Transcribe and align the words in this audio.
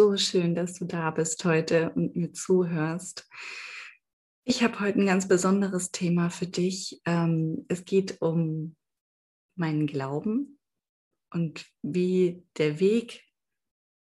so 0.00 0.16
schön, 0.16 0.54
dass 0.54 0.78
du 0.78 0.86
da 0.86 1.10
bist 1.10 1.44
heute 1.44 1.90
und 1.90 2.16
mir 2.16 2.32
zuhörst. 2.32 3.28
Ich 4.44 4.62
habe 4.62 4.80
heute 4.80 4.98
ein 4.98 5.04
ganz 5.04 5.28
besonderes 5.28 5.90
Thema 5.90 6.30
für 6.30 6.46
dich. 6.46 7.02
Ähm, 7.04 7.66
es 7.68 7.84
geht 7.84 8.22
um 8.22 8.76
meinen 9.56 9.86
Glauben 9.86 10.58
und 11.30 11.66
wie 11.82 12.42
der 12.56 12.80
Weg 12.80 13.24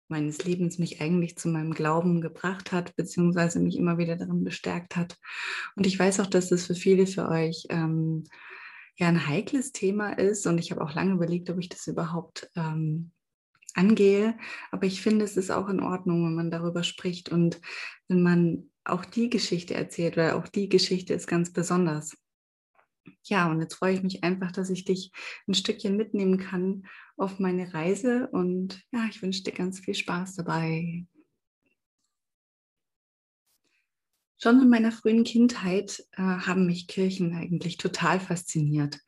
meines 0.08 0.44
Lebens 0.44 0.78
mich 0.78 1.02
eigentlich 1.02 1.36
zu 1.36 1.48
meinem 1.48 1.74
Glauben 1.74 2.22
gebracht 2.22 2.72
hat, 2.72 2.96
beziehungsweise 2.96 3.60
mich 3.60 3.76
immer 3.76 3.98
wieder 3.98 4.18
darin 4.18 4.44
bestärkt 4.44 4.96
hat. 4.96 5.18
Und 5.76 5.88
ich 5.88 5.98
weiß 5.98 6.20
auch, 6.20 6.27
dass 6.27 6.50
das 6.50 6.68
für 6.68 6.76
viele 6.76 7.08
für 7.08 7.27
euch 7.27 7.66
ähm, 7.70 8.26
ja 8.98 9.08
ein 9.08 9.26
heikles 9.27 9.72
Thema 9.72 10.12
ist. 10.12 10.46
Und 10.46 10.60
ich 10.60 10.70
habe 10.70 10.82
auch 10.82 10.94
lange 10.94 11.14
überlegt, 11.14 11.50
ob 11.50 11.58
ich 11.58 11.70
das 11.70 11.88
überhaupt 11.88 12.52
ähm, 12.55 13.14
angehe. 13.77 14.38
Aber 14.72 14.86
ich 14.86 15.02
finde, 15.02 15.26
es 15.26 15.38
ist 15.38 15.52
auch 15.52 15.70
in 15.70 15.80
Ordnung, 15.80 16.26
wenn 16.26 16.35
man 16.35 16.52
darüber 16.52 16.84
spricht 16.84 17.30
und 17.30 17.62
wenn 18.08 18.22
man 18.22 18.70
auch 18.84 19.05
die 19.05 19.30
Geschichte 19.30 19.73
erzählt, 19.73 20.18
weil 20.18 20.31
auch 20.31 20.48
die 20.48 20.70
Geschichte 20.70 21.13
ist 21.13 21.27
ganz 21.27 21.52
besonders. 21.52 22.18
Ja, 23.24 23.49
und 23.49 23.62
jetzt 23.62 23.76
freue 23.76 23.93
ich 23.93 24.04
mich 24.04 24.24
einfach, 24.24 24.52
dass 24.52 24.70
ich 24.70 24.85
dich 24.85 25.12
ein 25.48 25.54
Stückchen 25.54 25.98
mitnehmen 25.98 26.37
kann 26.37 26.87
auf 27.18 27.40
meine 27.40 27.74
Reise 27.74 28.29
und 28.32 28.82
ja, 28.91 29.05
ich 29.10 29.21
wünsche 29.21 29.43
dir 29.43 29.54
ganz 29.54 29.80
viel 29.80 29.96
Spaß 29.96 30.35
dabei. 30.35 31.05
Schon 34.41 34.62
in 34.62 34.70
meiner 34.70 34.91
frühen 34.91 35.24
Kindheit 35.24 36.05
äh, 36.12 36.21
haben 36.21 36.68
mich 36.68 36.87
Kirchen 36.87 37.34
eigentlich 37.35 37.77
total 37.77 38.20
fasziniert. 38.20 38.99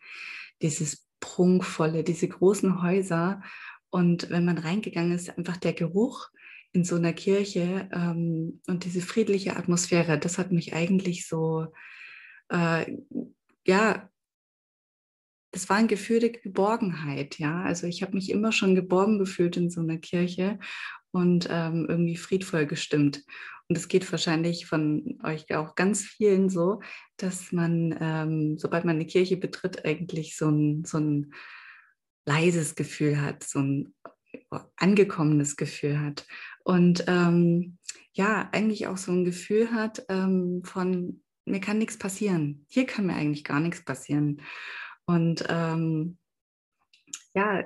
Dieses 0.61 1.07
prunkvolle, 1.19 2.03
diese 2.03 2.27
großen 2.27 2.81
Häuser 2.81 3.41
und 3.89 4.29
wenn 4.29 4.45
man 4.45 4.57
reingegangen 4.57 5.13
ist, 5.13 5.37
einfach 5.37 5.57
der 5.57 5.73
Geruch 5.73 6.29
in 6.71 6.83
so 6.83 6.95
einer 6.95 7.13
Kirche 7.13 7.89
ähm, 7.91 8.61
und 8.67 8.85
diese 8.85 9.01
friedliche 9.01 9.55
Atmosphäre, 9.55 10.19
das 10.19 10.37
hat 10.37 10.51
mich 10.51 10.73
eigentlich 10.73 11.27
so 11.27 11.67
äh, 12.49 12.97
ja, 13.65 14.09
das 15.51 15.69
war 15.69 15.77
ein 15.77 15.87
Gefühl 15.87 16.19
der 16.19 16.29
Geborgenheit, 16.29 17.39
ja. 17.39 17.63
Also 17.63 17.87
ich 17.87 18.01
habe 18.01 18.13
mich 18.13 18.29
immer 18.29 18.51
schon 18.51 18.75
geborgen 18.75 19.19
gefühlt 19.19 19.57
in 19.57 19.69
so 19.69 19.81
einer 19.81 19.97
Kirche 19.97 20.59
und 21.11 21.47
ähm, 21.49 21.87
irgendwie 21.89 22.17
friedvoll 22.17 22.65
gestimmt. 22.65 23.23
Und 23.67 23.77
es 23.77 23.87
geht 23.87 24.11
wahrscheinlich 24.11 24.65
von 24.65 25.19
euch 25.23 25.53
auch 25.55 25.75
ganz 25.75 26.03
vielen 26.03 26.49
so, 26.49 26.81
dass 27.17 27.51
man, 27.51 27.95
ähm, 27.99 28.57
sobald 28.57 28.85
man 28.85 28.95
eine 28.95 29.05
Kirche 29.05 29.37
betritt, 29.37 29.85
eigentlich 29.85 30.35
so 30.37 30.49
ein, 30.49 30.85
so 30.85 30.97
ein 30.97 31.33
leises 32.25 32.75
Gefühl 32.75 33.21
hat, 33.21 33.43
so 33.43 33.59
ein 33.59 33.93
angekommenes 34.75 35.55
Gefühl 35.55 35.99
hat. 35.99 36.25
Und 36.63 37.05
ähm, 37.07 37.77
ja, 38.13 38.49
eigentlich 38.51 38.87
auch 38.87 38.97
so 38.97 39.11
ein 39.11 39.23
Gefühl 39.23 39.71
hat 39.71 40.05
ähm, 40.09 40.61
von 40.63 41.21
mir 41.45 41.59
kann 41.59 41.79
nichts 41.79 41.97
passieren. 41.97 42.65
Hier 42.69 42.85
kann 42.85 43.07
mir 43.07 43.15
eigentlich 43.15 43.43
gar 43.43 43.59
nichts 43.59 43.83
passieren. 43.83 44.41
Und 45.05 45.43
ähm, 45.49 46.17
ja, 47.33 47.63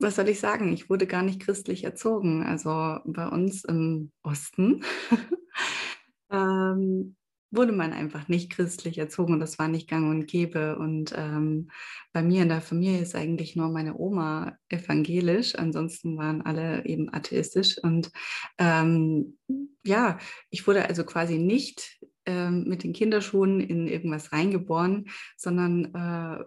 was 0.00 0.16
soll 0.16 0.28
ich 0.28 0.40
sagen? 0.40 0.72
Ich 0.72 0.90
wurde 0.90 1.06
gar 1.06 1.22
nicht 1.22 1.40
christlich 1.40 1.84
erzogen. 1.84 2.42
Also 2.42 2.98
bei 3.04 3.28
uns 3.28 3.64
im 3.64 4.10
Osten 4.22 4.84
ähm, 6.30 7.16
wurde 7.52 7.72
man 7.72 7.92
einfach 7.92 8.28
nicht 8.28 8.50
christlich 8.50 8.98
erzogen 8.98 9.34
und 9.34 9.40
das 9.40 9.58
war 9.58 9.68
nicht 9.68 9.88
gang 9.88 10.10
und 10.10 10.26
gäbe. 10.26 10.76
Und 10.78 11.12
ähm, 11.16 11.70
bei 12.12 12.22
mir 12.22 12.42
in 12.42 12.48
der 12.48 12.62
Familie 12.62 13.00
ist 13.00 13.14
eigentlich 13.14 13.54
nur 13.54 13.68
meine 13.68 13.96
Oma 13.96 14.56
evangelisch, 14.68 15.54
ansonsten 15.54 16.16
waren 16.16 16.42
alle 16.42 16.84
eben 16.86 17.12
atheistisch. 17.12 17.76
Und 17.82 18.10
ähm, 18.58 19.38
ja, 19.84 20.18
ich 20.50 20.66
wurde 20.66 20.88
also 20.88 21.04
quasi 21.04 21.38
nicht 21.38 22.00
ähm, 22.24 22.64
mit 22.64 22.84
den 22.84 22.94
Kinderschuhen 22.94 23.60
in 23.60 23.86
irgendwas 23.86 24.32
reingeboren, 24.32 25.10
sondern 25.36 25.94
äh, 25.94 26.44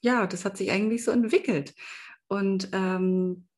ja, 0.00 0.26
das 0.26 0.44
hat 0.44 0.56
sich 0.56 0.70
eigentlich 0.70 1.04
so 1.04 1.10
entwickelt. 1.10 1.74
Und 2.28 2.68
ähm, 2.72 3.48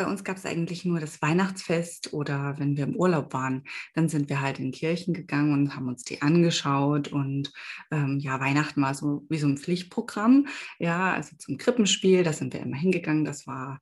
bei 0.00 0.06
uns 0.06 0.24
gab 0.24 0.38
es 0.38 0.46
eigentlich 0.46 0.86
nur 0.86 0.98
das 0.98 1.20
Weihnachtsfest 1.20 2.14
oder 2.14 2.54
wenn 2.58 2.74
wir 2.78 2.84
im 2.84 2.96
Urlaub 2.96 3.34
waren, 3.34 3.64
dann 3.94 4.08
sind 4.08 4.30
wir 4.30 4.40
halt 4.40 4.58
in 4.58 4.72
Kirchen 4.72 5.12
gegangen 5.12 5.52
und 5.52 5.76
haben 5.76 5.88
uns 5.88 6.04
die 6.04 6.22
angeschaut. 6.22 7.08
Und 7.08 7.52
ähm, 7.90 8.18
ja, 8.18 8.40
Weihnachten 8.40 8.80
war 8.80 8.94
so 8.94 9.26
wie 9.28 9.36
so 9.36 9.46
ein 9.46 9.58
Pflichtprogramm. 9.58 10.46
Ja, 10.78 11.12
also 11.12 11.36
zum 11.36 11.58
Krippenspiel, 11.58 12.22
da 12.22 12.32
sind 12.32 12.54
wir 12.54 12.60
immer 12.60 12.78
hingegangen. 12.78 13.26
Das 13.26 13.46
war 13.46 13.80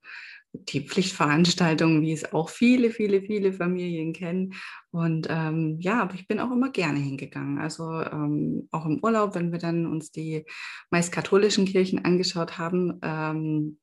die 0.52 0.80
Pflichtveranstaltung, 0.80 2.02
wie 2.02 2.12
es 2.12 2.32
auch 2.32 2.48
viele, 2.48 2.90
viele, 2.90 3.22
viele 3.22 3.52
Familien 3.52 4.12
kennen. 4.12 4.54
Und 4.90 5.28
ähm, 5.30 5.76
ja, 5.78 6.02
aber 6.02 6.14
ich 6.14 6.26
bin 6.26 6.40
auch 6.40 6.50
immer 6.50 6.70
gerne 6.70 6.98
hingegangen. 6.98 7.60
Also 7.60 8.00
ähm, 8.00 8.66
auch 8.72 8.86
im 8.86 8.98
Urlaub, 9.04 9.36
wenn 9.36 9.52
wir 9.52 9.60
dann 9.60 9.86
uns 9.86 10.10
die 10.10 10.46
meist 10.90 11.12
katholischen 11.12 11.64
Kirchen 11.64 12.04
angeschaut 12.04 12.58
haben, 12.58 12.98
ähm, 13.02 13.78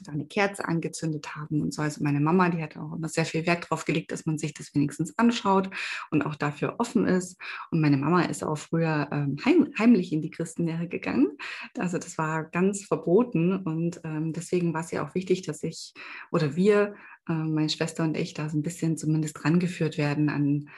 da 0.00 0.12
eine 0.12 0.26
Kerze 0.26 0.66
angezündet 0.66 1.34
haben 1.36 1.60
und 1.60 1.74
so. 1.74 1.82
Also 1.82 2.02
meine 2.02 2.20
Mama, 2.20 2.48
die 2.48 2.62
hat 2.62 2.76
auch 2.76 2.94
immer 2.94 3.08
sehr 3.08 3.24
viel 3.24 3.46
Wert 3.46 3.64
darauf 3.64 3.84
gelegt, 3.84 4.12
dass 4.12 4.26
man 4.26 4.38
sich 4.38 4.54
das 4.54 4.74
wenigstens 4.74 5.16
anschaut 5.18 5.70
und 6.10 6.24
auch 6.24 6.34
dafür 6.34 6.76
offen 6.78 7.06
ist. 7.06 7.40
Und 7.70 7.80
meine 7.80 7.96
Mama 7.96 8.22
ist 8.22 8.42
auch 8.42 8.58
früher 8.58 9.08
ähm, 9.12 9.36
heim, 9.44 9.72
heimlich 9.78 10.12
in 10.12 10.22
die 10.22 10.30
Christenlehre 10.30 10.88
gegangen. 10.88 11.36
Also 11.78 11.98
das 11.98 12.18
war 12.18 12.44
ganz 12.44 12.84
verboten 12.84 13.56
und 13.56 14.00
ähm, 14.04 14.32
deswegen 14.32 14.72
war 14.74 14.80
es 14.80 14.90
ja 14.90 15.06
auch 15.06 15.14
wichtig, 15.14 15.42
dass 15.42 15.62
ich 15.62 15.92
oder 16.30 16.56
wir, 16.56 16.94
äh, 17.28 17.32
meine 17.32 17.68
Schwester 17.68 18.04
und 18.04 18.16
ich, 18.16 18.34
da 18.34 18.48
so 18.48 18.58
ein 18.58 18.62
bisschen 18.62 18.96
zumindest 18.96 19.44
rangeführt 19.44 19.98
werden 19.98 20.28
an, 20.28 20.68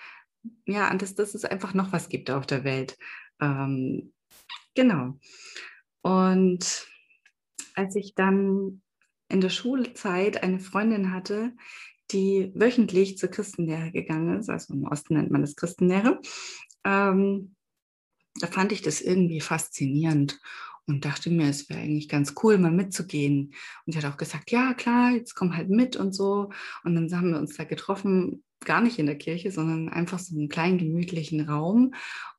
ja, 0.67 0.89
an 0.89 0.99
das, 0.99 1.15
dass 1.15 1.35
es 1.35 1.45
einfach 1.45 1.75
noch 1.75 1.93
was 1.93 2.09
gibt 2.09 2.31
auf 2.31 2.47
der 2.47 2.65
Welt. 2.65 2.99
Ähm, 3.41 4.13
genau. 4.75 5.19
Und 6.03 6.87
als 7.75 7.97
ich 7.97 8.15
dann 8.15 8.83
in 9.33 9.41
der 9.41 9.51
Schulzeit 9.51 10.43
eine 10.43 10.61
Freundin 10.61 11.13
hatte, 11.13 11.53
die 12.11 12.53
wöchentlich 12.55 13.19
zur 13.19 13.31
Christenlehre 13.31 13.91
gegangen 13.91 14.39
ist. 14.39 14.51
Also 14.51 14.75
im 14.75 14.85
Osten 14.85 15.15
nennt 15.15 15.31
man 15.31 15.41
das 15.41 15.57
Christenlehre. 15.57 16.21
Ähm, 16.85 17.55
da 18.41 18.47
fand 18.47 18.73
ich 18.73 18.83
das 18.83 19.01
irgendwie 19.01 19.41
faszinierend 19.41 20.41
und 20.87 21.05
dachte 21.05 21.31
mir, 21.31 21.49
es 21.49 21.69
wäre 21.69 21.81
eigentlich 21.81 22.09
ganz 22.09 22.35
cool, 22.43 22.59
mal 22.59 22.71
mitzugehen. 22.71 23.55
Und 23.87 23.93
sie 23.93 23.99
hat 23.99 24.13
auch 24.13 24.17
gesagt, 24.17 24.51
ja 24.51 24.75
klar, 24.75 25.13
jetzt 25.13 25.35
komm 25.35 25.57
halt 25.57 25.71
mit 25.71 25.97
und 25.97 26.13
so. 26.13 26.51
Und 26.85 26.95
dann 26.95 27.11
haben 27.17 27.33
wir 27.33 27.39
uns 27.39 27.57
da 27.57 27.65
getroffen, 27.65 28.43
gar 28.65 28.81
nicht 28.81 28.99
in 28.99 29.07
der 29.07 29.19
Kirche, 29.19 29.51
sondern 29.51 29.89
einfach 29.89 30.19
so 30.19 30.37
einen 30.37 30.49
kleinen 30.49 30.79
gemütlichen 30.79 31.49
Raum. 31.49 31.95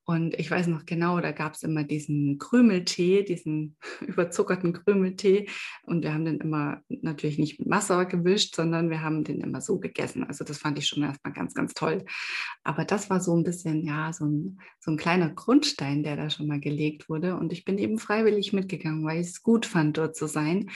Und 0.06 0.34
ich 0.38 0.52
weiß 0.52 0.68
noch 0.68 0.86
genau, 0.86 1.22
da 1.22 1.32
gab 1.32 1.54
es 1.54 1.64
immer 1.64 1.84
diesen 1.84 2.38
Krümeltee, 2.38 3.24
diesen 3.24 3.78
überzuckerten 4.02 4.74
Krümeltee. 4.74 5.48
Und 5.84 6.04
wir 6.04 6.14
haben 6.14 6.26
den 6.26 6.40
immer 6.40 6.82
natürlich 6.90 7.40
nicht 7.40 7.60
mit 7.60 7.70
Wasser 7.70 8.06
gewischt, 8.06 8.56
sondern 8.56 8.90
wir 8.90 9.02
haben 9.02 9.24
den 9.24 9.40
immer 9.40 9.62
so 9.62 9.80
gegessen. 9.80 10.26
Also 10.26 10.44
das 10.44 10.58
fand 10.58 10.78
ich 10.78 10.88
schon 10.88 11.04
erstmal 11.04 11.34
ganz, 11.34 11.54
ganz 11.54 11.74
toll. 11.74 12.04
Aber 12.64 12.84
das 12.84 13.10
war 13.10 13.22
so 13.22 13.36
ein 13.36 13.44
bisschen, 13.44 13.86
ja, 13.86 14.12
so 14.12 14.26
ein, 14.26 14.60
so 14.80 14.92
ein 14.92 14.98
kleiner 14.98 15.30
Grundstein, 15.30 16.04
der 16.04 16.18
da 16.18 16.30
schon 16.30 16.48
mal 16.48 16.60
gelegt 16.60 17.08
wurde. 17.08 17.38
Und 17.38 17.54
ich 17.54 17.64
bin 17.64 17.78
eben 17.78 17.98
freiwillig 17.98 18.52
mitgegangen, 18.52 19.06
weil 19.06 19.22
ich 19.22 19.28
es 19.28 19.44
gut 19.44 19.66
fand, 19.66 19.98
dort 19.98 20.18
zu 20.18 20.28
sein. 20.28 20.70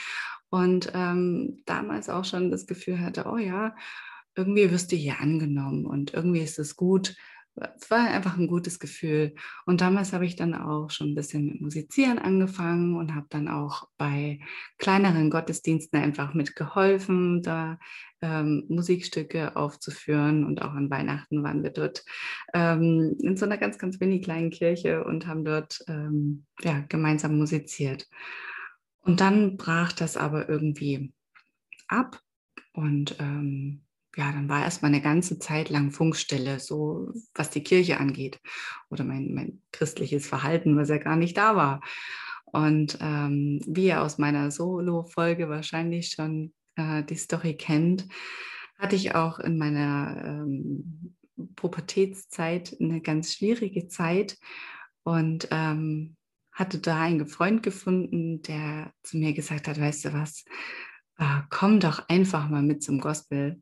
Und 0.48 0.90
ähm, 0.94 1.62
damals 1.66 2.08
auch 2.08 2.24
schon 2.24 2.50
das 2.50 2.66
Gefühl 2.66 3.00
hatte, 3.00 3.26
oh 3.26 3.36
ja, 3.36 3.74
irgendwie 4.34 4.70
wirst 4.70 4.92
du 4.92 4.96
hier 4.96 5.20
angenommen 5.20 5.84
und 5.84 6.14
irgendwie 6.14 6.40
ist 6.40 6.58
es 6.58 6.76
gut, 6.76 7.16
es 7.76 7.90
war 7.90 8.10
einfach 8.10 8.36
ein 8.36 8.46
gutes 8.46 8.78
Gefühl. 8.78 9.34
Und 9.66 9.80
damals 9.80 10.12
habe 10.12 10.26
ich 10.26 10.36
dann 10.36 10.54
auch 10.54 10.90
schon 10.90 11.10
ein 11.10 11.14
bisschen 11.14 11.46
mit 11.46 11.60
Musizieren 11.60 12.18
angefangen 12.18 12.96
und 12.96 13.14
habe 13.14 13.26
dann 13.30 13.48
auch 13.48 13.88
bei 13.96 14.40
kleineren 14.78 15.30
Gottesdiensten 15.30 16.00
einfach 16.00 16.34
mitgeholfen, 16.34 17.42
da 17.42 17.78
ähm, 18.20 18.64
Musikstücke 18.68 19.56
aufzuführen. 19.56 20.44
Und 20.44 20.62
auch 20.62 20.72
an 20.72 20.90
Weihnachten 20.90 21.42
waren 21.42 21.62
wir 21.62 21.70
dort 21.70 22.04
ähm, 22.54 23.16
in 23.20 23.36
so 23.36 23.46
einer 23.46 23.58
ganz, 23.58 23.78
ganz 23.78 24.00
wenig 24.00 24.22
kleinen 24.22 24.50
Kirche 24.50 25.04
und 25.04 25.26
haben 25.26 25.44
dort 25.44 25.80
ähm, 25.88 26.46
ja, 26.60 26.84
gemeinsam 26.88 27.38
musiziert. 27.38 28.06
Und 29.00 29.20
dann 29.20 29.56
brach 29.56 29.92
das 29.92 30.16
aber 30.16 30.48
irgendwie 30.48 31.12
ab 31.88 32.20
und 32.72 33.16
ähm, 33.18 33.82
ja, 34.16 34.32
dann 34.32 34.48
war 34.48 34.62
erstmal 34.62 34.92
eine 34.92 35.02
ganze 35.02 35.38
Zeit 35.38 35.70
lang 35.70 35.90
Funkstille, 35.90 36.60
so 36.60 37.12
was 37.34 37.50
die 37.50 37.62
Kirche 37.62 38.00
angeht 38.00 38.40
oder 38.90 39.04
mein, 39.04 39.34
mein 39.34 39.62
christliches 39.72 40.26
Verhalten, 40.26 40.76
was 40.76 40.88
ja 40.88 40.98
gar 40.98 41.16
nicht 41.16 41.36
da 41.36 41.54
war. 41.56 41.80
Und 42.46 42.98
ähm, 43.00 43.60
wie 43.66 43.86
ihr 43.86 44.02
aus 44.02 44.18
meiner 44.18 44.50
Solo-Folge 44.50 45.48
wahrscheinlich 45.48 46.10
schon 46.10 46.52
äh, 46.76 47.04
die 47.04 47.16
Story 47.16 47.54
kennt, 47.54 48.08
hatte 48.78 48.96
ich 48.96 49.14
auch 49.14 49.38
in 49.38 49.58
meiner 49.58 50.22
ähm, 50.24 51.14
Pubertätszeit 51.56 52.76
eine 52.80 53.00
ganz 53.00 53.34
schwierige 53.34 53.88
Zeit 53.88 54.38
und 55.02 55.48
ähm, 55.50 56.16
hatte 56.52 56.78
da 56.78 57.00
einen 57.02 57.26
Freund 57.26 57.62
gefunden, 57.62 58.42
der 58.42 58.92
zu 59.02 59.16
mir 59.16 59.32
gesagt 59.32 59.68
hat, 59.68 59.80
weißt 59.80 60.06
du 60.06 60.12
was, 60.12 60.44
ah, 61.16 61.44
komm 61.50 61.80
doch 61.80 62.08
einfach 62.08 62.48
mal 62.48 62.62
mit 62.62 62.82
zum 62.82 63.00
Gospel. 63.00 63.60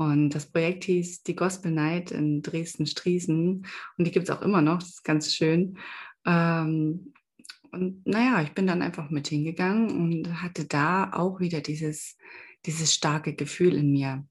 Und 0.00 0.30
das 0.30 0.46
Projekt 0.46 0.84
hieß 0.84 1.24
die 1.24 1.36
Gospel 1.36 1.70
Night 1.70 2.10
in 2.10 2.40
Dresden-Striesen. 2.40 3.66
Und 3.98 4.04
die 4.06 4.10
gibt 4.10 4.30
es 4.30 4.34
auch 4.34 4.40
immer 4.40 4.62
noch, 4.62 4.78
das 4.78 4.88
ist 4.88 5.04
ganz 5.04 5.34
schön. 5.34 5.76
Ähm, 6.24 7.12
und 7.70 8.06
naja, 8.06 8.40
ich 8.40 8.54
bin 8.54 8.66
dann 8.66 8.80
einfach 8.80 9.10
mit 9.10 9.28
hingegangen 9.28 9.90
und 9.90 10.40
hatte 10.40 10.64
da 10.64 11.12
auch 11.12 11.38
wieder 11.38 11.60
dieses, 11.60 12.16
dieses 12.64 12.94
starke 12.94 13.34
Gefühl 13.34 13.74
in 13.74 13.92
mir. 13.92 14.26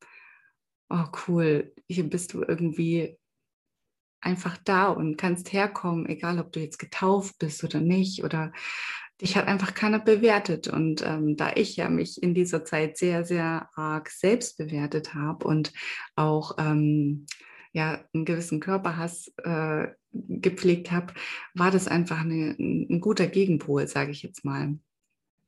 Oh 0.89 1.05
cool, 1.27 1.71
hier 1.87 2.09
bist 2.09 2.33
du 2.33 2.41
irgendwie 2.41 3.19
einfach 4.21 4.57
da 4.57 4.87
und 4.87 5.17
kannst 5.17 5.53
herkommen, 5.53 6.07
egal 6.07 6.39
ob 6.39 6.51
du 6.51 6.61
jetzt 6.61 6.79
getauft 6.79 7.37
bist 7.37 7.63
oder 7.63 7.79
nicht 7.79 8.23
oder 8.23 8.51
dich 9.21 9.35
hat 9.35 9.47
einfach 9.47 9.73
keiner 9.73 9.99
bewertet. 9.99 10.67
Und 10.67 11.05
ähm, 11.05 11.35
da 11.35 11.51
ich 11.55 11.75
ja 11.75 11.89
mich 11.89 12.21
in 12.21 12.33
dieser 12.33 12.63
Zeit 12.65 12.97
sehr, 12.97 13.25
sehr 13.25 13.69
arg 13.75 14.09
selbst 14.09 14.57
bewertet 14.57 15.13
habe 15.13 15.45
und 15.47 15.73
auch 16.15 16.57
ähm, 16.57 17.25
ja, 17.71 18.03
einen 18.13 18.25
gewissen 18.25 18.59
Körperhass 18.59 19.31
äh, 19.43 19.87
gepflegt 20.11 20.91
habe, 20.91 21.13
war 21.53 21.71
das 21.71 21.87
einfach 21.87 22.21
eine, 22.21 22.55
ein 22.57 22.99
guter 22.99 23.27
Gegenpol, 23.27 23.87
sage 23.87 24.11
ich 24.11 24.23
jetzt 24.23 24.43
mal. 24.43 24.79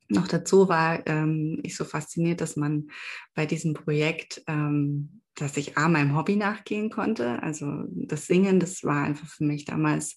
Noch 0.07 0.27
dazu 0.27 0.67
war 0.67 1.07
ähm, 1.07 1.59
ich 1.63 1.75
so 1.75 1.85
fasziniert, 1.85 2.41
dass 2.41 2.57
man 2.57 2.89
bei 3.33 3.45
diesem 3.45 3.73
Projekt 3.73 4.43
ähm, 4.47 5.20
dass 5.35 5.57
ich 5.57 5.77
A, 5.77 5.87
meinem 5.87 6.15
Hobby 6.15 6.35
nachgehen 6.35 6.89
konnte. 6.89 7.41
Also 7.41 7.83
das 7.87 8.27
Singen, 8.27 8.59
das 8.59 8.83
war 8.83 9.03
einfach 9.03 9.27
für 9.27 9.43
mich 9.43 9.65
damals 9.65 10.15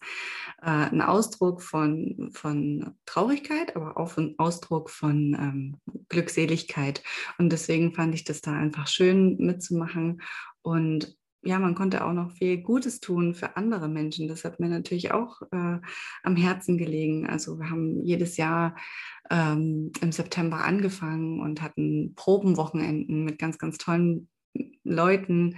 äh, 0.61 0.71
ein 0.71 1.03
Ausdruck 1.03 1.63
von, 1.63 2.31
von 2.33 2.95
Traurigkeit, 3.07 3.77
aber 3.77 3.97
auch 3.97 4.17
ein 4.17 4.35
Ausdruck 4.39 4.91
von 4.91 5.35
ähm, 5.35 5.77
Glückseligkeit. 6.09 7.03
Und 7.39 7.51
deswegen 7.51 7.95
fand 7.95 8.15
ich 8.15 8.25
das 8.25 8.41
da 8.41 8.53
einfach 8.53 8.89
schön 8.89 9.37
mitzumachen. 9.39 10.21
Und 10.63 11.17
ja, 11.45 11.59
man 11.59 11.75
konnte 11.75 12.05
auch 12.05 12.13
noch 12.13 12.33
viel 12.33 12.63
Gutes 12.63 13.01
tun 13.01 13.35
für 13.35 13.57
andere 13.57 13.89
Menschen. 13.89 14.29
Das 14.29 14.45
hat 14.45 14.61
mir 14.61 14.69
natürlich 14.69 15.13
auch 15.13 15.43
äh, 15.53 15.79
am 16.23 16.37
Herzen 16.37 16.79
gelegen. 16.79 17.29
Also 17.29 17.59
wir 17.59 17.71
haben 17.71 18.03
jedes 18.03 18.39
Jahr 18.39 18.75
ähm, 19.31 19.93
im 20.01 20.11
September 20.11 20.65
angefangen 20.65 21.41
und 21.41 21.61
hatten 21.61 22.15
Probenwochenenden 22.17 23.25
mit 23.25 23.39
ganz, 23.39 23.59
ganz 23.59 23.77
tollen 23.77 24.29
Leuten 24.85 25.57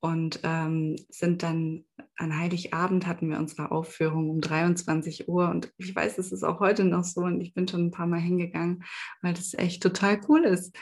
und 0.00 0.40
ähm, 0.44 0.96
sind 1.10 1.42
dann 1.42 1.84
an 2.16 2.36
Heiligabend 2.36 3.06
hatten 3.06 3.30
wir 3.30 3.38
unsere 3.38 3.70
Aufführung 3.70 4.28
um 4.28 4.40
23 4.40 5.28
Uhr 5.28 5.48
und 5.48 5.72
ich 5.78 5.94
weiß, 5.94 6.18
es 6.18 6.32
ist 6.32 6.42
auch 6.42 6.60
heute 6.60 6.84
noch 6.84 7.04
so 7.04 7.22
und 7.22 7.40
ich 7.40 7.54
bin 7.54 7.66
schon 7.66 7.86
ein 7.86 7.90
paar 7.90 8.06
Mal 8.06 8.20
hingegangen, 8.20 8.84
weil 9.22 9.32
das 9.32 9.54
echt 9.54 9.82
total 9.82 10.20
cool 10.28 10.44
ist. 10.44 10.76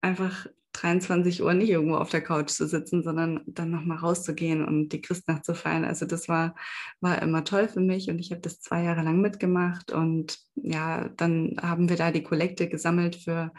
Einfach 0.00 0.46
23 0.72 1.42
Uhr 1.42 1.54
nicht 1.54 1.70
irgendwo 1.70 1.96
auf 1.96 2.10
der 2.10 2.22
Couch 2.22 2.50
zu 2.50 2.66
sitzen, 2.66 3.02
sondern 3.02 3.40
dann 3.46 3.70
nochmal 3.70 3.98
rauszugehen 3.98 4.64
und 4.64 4.90
die 4.90 5.00
Christnacht 5.00 5.44
zu 5.44 5.54
feiern. 5.54 5.84
Also 5.84 6.06
das 6.06 6.28
war, 6.28 6.54
war 7.00 7.20
immer 7.22 7.44
toll 7.44 7.68
für 7.68 7.80
mich 7.80 8.08
und 8.08 8.18
ich 8.18 8.30
habe 8.30 8.40
das 8.40 8.60
zwei 8.60 8.82
Jahre 8.84 9.02
lang 9.02 9.20
mitgemacht 9.20 9.92
und 9.92 10.38
ja, 10.54 11.08
dann 11.16 11.56
haben 11.60 11.88
wir 11.88 11.96
da 11.96 12.10
die 12.10 12.22
Kollekte 12.22 12.68
gesammelt 12.68 13.16
für 13.16 13.52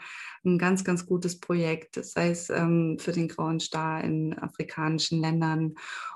ein 0.44 0.58
ganz, 0.58 0.84
ganz 0.84 1.06
gutes 1.06 1.38
Projekt, 1.38 2.02
sei 2.04 2.30
es 2.30 2.50
ähm, 2.50 2.96
für 2.98 3.12
den 3.12 3.28
Grauen 3.28 3.60
Star 3.60 4.02
in 4.02 4.36
afrikanischen 4.38 5.20
Ländern 5.20 5.74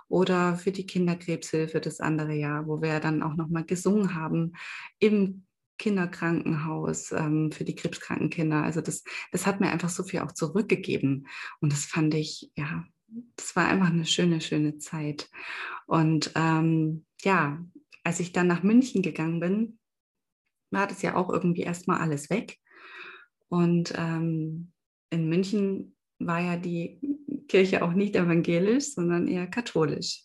oder 0.09 0.57
für 0.57 0.73
die 0.73 0.87
Kinderkrebshilfe 0.87 1.81
das 1.81 2.01
andere 2.01 2.35
Jahr, 2.35 2.67
wo 2.67 2.81
wir 2.81 3.01
dann 3.01 3.23
auch 3.23 3.35
nochmal 3.35 3.65
gesungen 3.65 4.15
haben 4.15 4.53
im 4.99 5.46
Kinderkrankenhaus 5.79 7.13
ähm, 7.13 7.53
für 7.53 7.65
die 7.65 7.75
krebskranken 7.75 8.31
Kinder. 8.31 8.63
Also 8.63 8.81
das, 8.81 9.05
das 9.33 9.47
hat 9.47 9.61
mir 9.61 9.71
einfach 9.71 9.89
so 9.89 10.03
viel 10.03 10.21
auch 10.21 10.33
zurückgegeben. 10.33 11.29
Und 11.61 11.73
das 11.73 11.85
fand 11.85 12.15
ich, 12.15 12.51
ja, 12.57 12.85
das 13.37 13.57
war 13.57 13.69
einfach 13.69 13.91
eine 13.91 14.07
schöne, 14.07 14.41
schöne 14.41 14.79
Zeit. 14.79 15.29
Und 15.87 16.33
ähm, 16.35 17.05
ja, 17.23 17.65
als 18.05 18.21
ich 18.21 18.33
dann 18.33 18.47
nach 18.47 18.63
München 18.63 19.03
gegangen 19.03 19.41
bin, 19.41 19.79
war 20.71 20.87
das 20.87 21.03
ja 21.03 21.17
auch 21.17 21.31
irgendwie 21.31 21.63
erstmal 21.63 22.01
alles 22.01 22.31
weg. 22.31 22.59
Und 23.49 23.93
ähm, 23.97 24.73
in 25.11 25.29
München 25.29 25.97
war 26.19 26.41
ja 26.41 26.57
die 26.57 27.01
Kirche 27.49 27.85
auch 27.85 27.93
nicht 27.93 28.17
evangelisch, 28.17 28.95
sondern 28.95 29.29
eher 29.29 29.47
katholisch. 29.47 30.25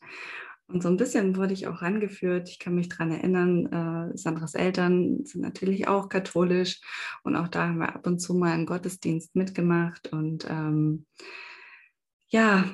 Und 0.71 0.81
so 0.81 0.89
ein 0.89 0.97
bisschen 0.97 1.35
wurde 1.35 1.53
ich 1.53 1.67
auch 1.67 1.81
rangeführt. 1.81 2.49
Ich 2.49 2.59
kann 2.59 2.75
mich 2.75 2.87
daran 2.87 3.11
erinnern, 3.11 3.65
äh, 4.13 4.17
Sandras 4.17 4.53
Eltern 4.53 5.25
sind 5.25 5.41
natürlich 5.41 5.87
auch 5.87 6.07
katholisch 6.07 6.79
und 7.23 7.35
auch 7.35 7.49
da 7.49 7.67
haben 7.67 7.79
wir 7.79 7.93
ab 7.93 8.07
und 8.07 8.19
zu 8.19 8.33
mal 8.33 8.53
einen 8.53 8.65
Gottesdienst 8.65 9.35
mitgemacht. 9.35 10.13
Und 10.13 10.47
ähm, 10.49 11.05
ja, 12.29 12.71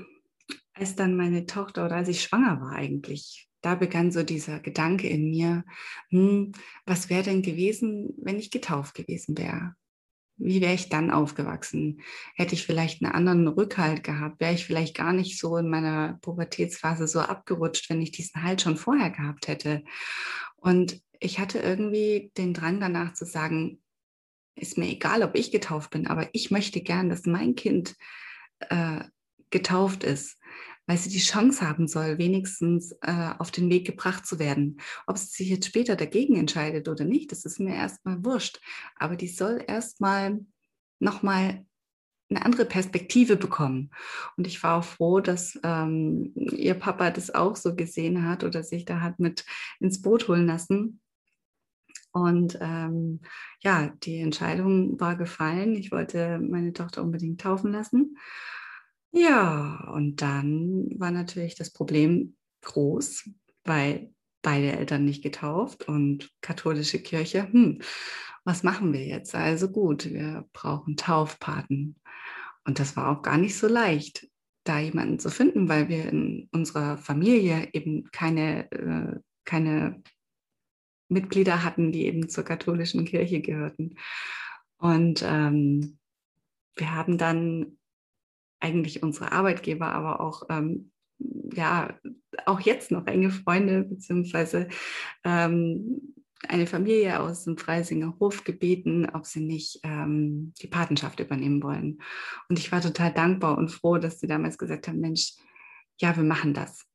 als 0.74 0.96
dann 0.96 1.18
meine 1.18 1.48
Tochter 1.48 1.86
oder 1.86 1.96
als 1.96 2.10
ich 2.10 2.22
schwanger 2.22 2.62
war 2.62 2.74
eigentlich, 2.74 3.50
da 3.62 3.74
begann 3.74 4.12
so 4.12 4.22
dieser 4.22 4.60
Gedanke 4.60 5.08
in 5.08 5.32
mir, 5.32 5.64
hm, 6.10 6.52
was 6.86 7.10
wäre 7.10 7.24
denn 7.24 7.42
gewesen, 7.42 8.14
wenn 8.18 8.38
ich 8.38 8.52
getauft 8.52 8.94
gewesen 8.94 9.38
wäre? 9.38 9.76
Wie 10.38 10.62
wäre 10.62 10.74
ich 10.74 10.90
dann 10.90 11.12
aufgewachsen? 11.12 12.02
Hätte 12.36 12.56
ich 12.56 12.66
vielleicht 12.66 13.02
einen 13.02 13.14
anderen 13.14 13.48
Rückhalt 13.48 14.04
gehabt? 14.04 14.40
Wäre 14.40 14.54
ich 14.54 14.66
vielleicht 14.66 14.96
gar 14.96 15.14
nicht 15.14 15.40
so 15.40 15.58
in 15.58 15.70
meiner 15.70 16.20
Pubertätsphase 16.22 17.08
so 17.08 17.20
abgerutscht, 17.20 17.90
wenn 17.90 18.02
ich 18.02 18.12
diesen 18.12 18.44
Halt 18.44 18.62
schon 18.62 18.78
vorher 18.78 19.10
gehabt 19.10 19.48
hätte? 19.48 19.84
Und 20.56 21.02
ich 21.20 21.40
hatte 21.40 21.60
irgendwie 21.60 22.32
den 22.38 22.54
Drang 22.54 22.80
danach 22.80 23.14
zu 23.14 23.26
sagen, 23.26 23.82
ist 24.56 24.78
mir 24.78 24.88
egal, 24.88 25.24
ob 25.24 25.36
ich 25.36 25.52
getauft 25.52 25.92
bin, 25.92 26.08
aber 26.08 26.30
ich 26.34 26.52
möchte 26.52 26.82
gern, 26.82 27.10
dass 27.10 27.26
mein 27.26 27.56
Kind 27.56 27.96
äh, 28.60 29.04
getauft 29.50 30.04
ist 30.04 30.38
weil 30.88 30.98
sie 30.98 31.10
die 31.10 31.20
Chance 31.20 31.68
haben 31.68 31.88
soll, 31.88 32.18
wenigstens 32.18 32.94
äh, 33.02 33.34
auf 33.38 33.52
den 33.52 33.70
Weg 33.70 33.86
gebracht 33.86 34.26
zu 34.26 34.40
werden. 34.40 34.80
Ob 35.06 35.18
sie 35.18 35.28
sich 35.28 35.50
jetzt 35.50 35.68
später 35.68 35.96
dagegen 35.96 36.38
entscheidet 36.38 36.88
oder 36.88 37.04
nicht, 37.04 37.32
das 37.32 37.46
ist 37.46 37.60
mir 37.60 37.76
erstmal 37.76 38.24
wurscht. 38.24 38.62
Aber 38.96 39.18
die 39.18 39.28
soll 39.28 39.64
erstmal 39.68 40.40
nochmal 41.00 41.66
eine 42.30 42.44
andere 42.44 42.66
Perspektive 42.66 43.36
bekommen. 43.36 43.92
Und 44.36 44.48
ich 44.48 44.62
war 44.64 44.80
auch 44.80 44.84
froh, 44.84 45.20
dass 45.20 45.60
ähm, 45.64 46.32
ihr 46.36 46.74
Papa 46.74 47.12
das 47.12 47.34
auch 47.34 47.56
so 47.56 47.76
gesehen 47.76 48.28
hat 48.28 48.44
oder 48.44 48.64
sich 48.64 48.86
da 48.86 49.02
hat 49.02 49.20
mit 49.20 49.46
ins 49.80 50.02
Boot 50.02 50.28
holen 50.28 50.48
lassen. 50.48 51.02
Und 52.12 52.58
ähm, 52.62 53.22
ja, 53.62 53.94
die 54.04 54.20
Entscheidung 54.20 55.00
war 55.00 55.16
gefallen. 55.16 55.76
Ich 55.76 55.92
wollte 55.92 56.40
meine 56.40 56.74
Tochter 56.74 57.04
unbedingt 57.04 57.42
taufen 57.42 57.72
lassen. 57.72 58.18
Ja, 59.18 59.90
und 59.94 60.22
dann 60.22 60.92
war 61.00 61.10
natürlich 61.10 61.56
das 61.56 61.74
Problem 61.74 62.36
groß, 62.62 63.28
weil 63.64 64.14
beide 64.44 64.74
Eltern 64.74 65.06
nicht 65.06 65.24
getauft 65.24 65.88
und 65.88 66.30
katholische 66.42 67.02
Kirche, 67.02 67.52
hm, 67.52 67.82
was 68.44 68.62
machen 68.62 68.94
wir 68.94 69.04
jetzt? 69.04 69.34
Also 69.34 69.70
gut, 69.72 70.06
wir 70.06 70.48
brauchen 70.54 70.98
Taufpaten. 70.98 71.96
Und 72.64 72.78
das 72.78 72.96
war 72.96 73.10
auch 73.10 73.24
gar 73.24 73.40
nicht 73.40 73.58
so 73.58 73.68
leicht, 73.68 74.28
da 74.64 74.78
jemanden 74.78 75.18
zu 75.18 75.32
finden, 75.32 75.68
weil 75.68 75.90
wir 75.90 76.06
in 76.10 76.48
unserer 76.52 77.00
Familie 77.00 77.70
eben 77.74 78.04
keine, 78.12 78.72
äh, 78.72 79.20
keine 79.46 80.04
Mitglieder 81.10 81.64
hatten, 81.64 81.92
die 81.92 82.06
eben 82.06 82.30
zur 82.30 82.44
katholischen 82.44 83.04
Kirche 83.06 83.42
gehörten. 83.42 83.96
Und 84.78 85.24
ähm, 85.26 85.98
wir 86.76 86.94
haben 86.94 87.18
dann 87.18 87.78
eigentlich 88.60 89.04
unsere 89.04 89.32
Arbeitgeber, 89.32 89.88
aber 89.88 90.20
auch 90.20 90.44
ähm, 90.50 90.92
ja 91.54 91.98
auch 92.46 92.60
jetzt 92.60 92.92
noch 92.92 93.08
enge 93.08 93.32
Freunde 93.32 93.84
beziehungsweise 93.84 94.68
ähm, 95.24 96.14
eine 96.48 96.68
Familie 96.68 97.20
aus 97.20 97.46
dem 97.46 97.58
Freisinger 97.58 98.16
Hof 98.20 98.44
gebeten, 98.44 99.10
ob 99.12 99.26
sie 99.26 99.40
nicht 99.40 99.80
ähm, 99.84 100.54
die 100.62 100.68
Patenschaft 100.68 101.20
übernehmen 101.20 101.64
wollen. 101.64 102.00
Und 102.48 102.60
ich 102.60 102.72
war 102.72 102.82
total 102.82 103.12
dankbar 103.14 103.58
und 103.58 103.70
froh, 103.70 103.98
dass 103.98 104.20
sie 104.20 104.28
damals 104.28 104.58
gesagt 104.58 104.88
haben, 104.88 105.00
Mensch, 105.00 105.34
ja, 106.00 106.16
wir 106.16 106.24
machen 106.24 106.54
das. 106.54 106.86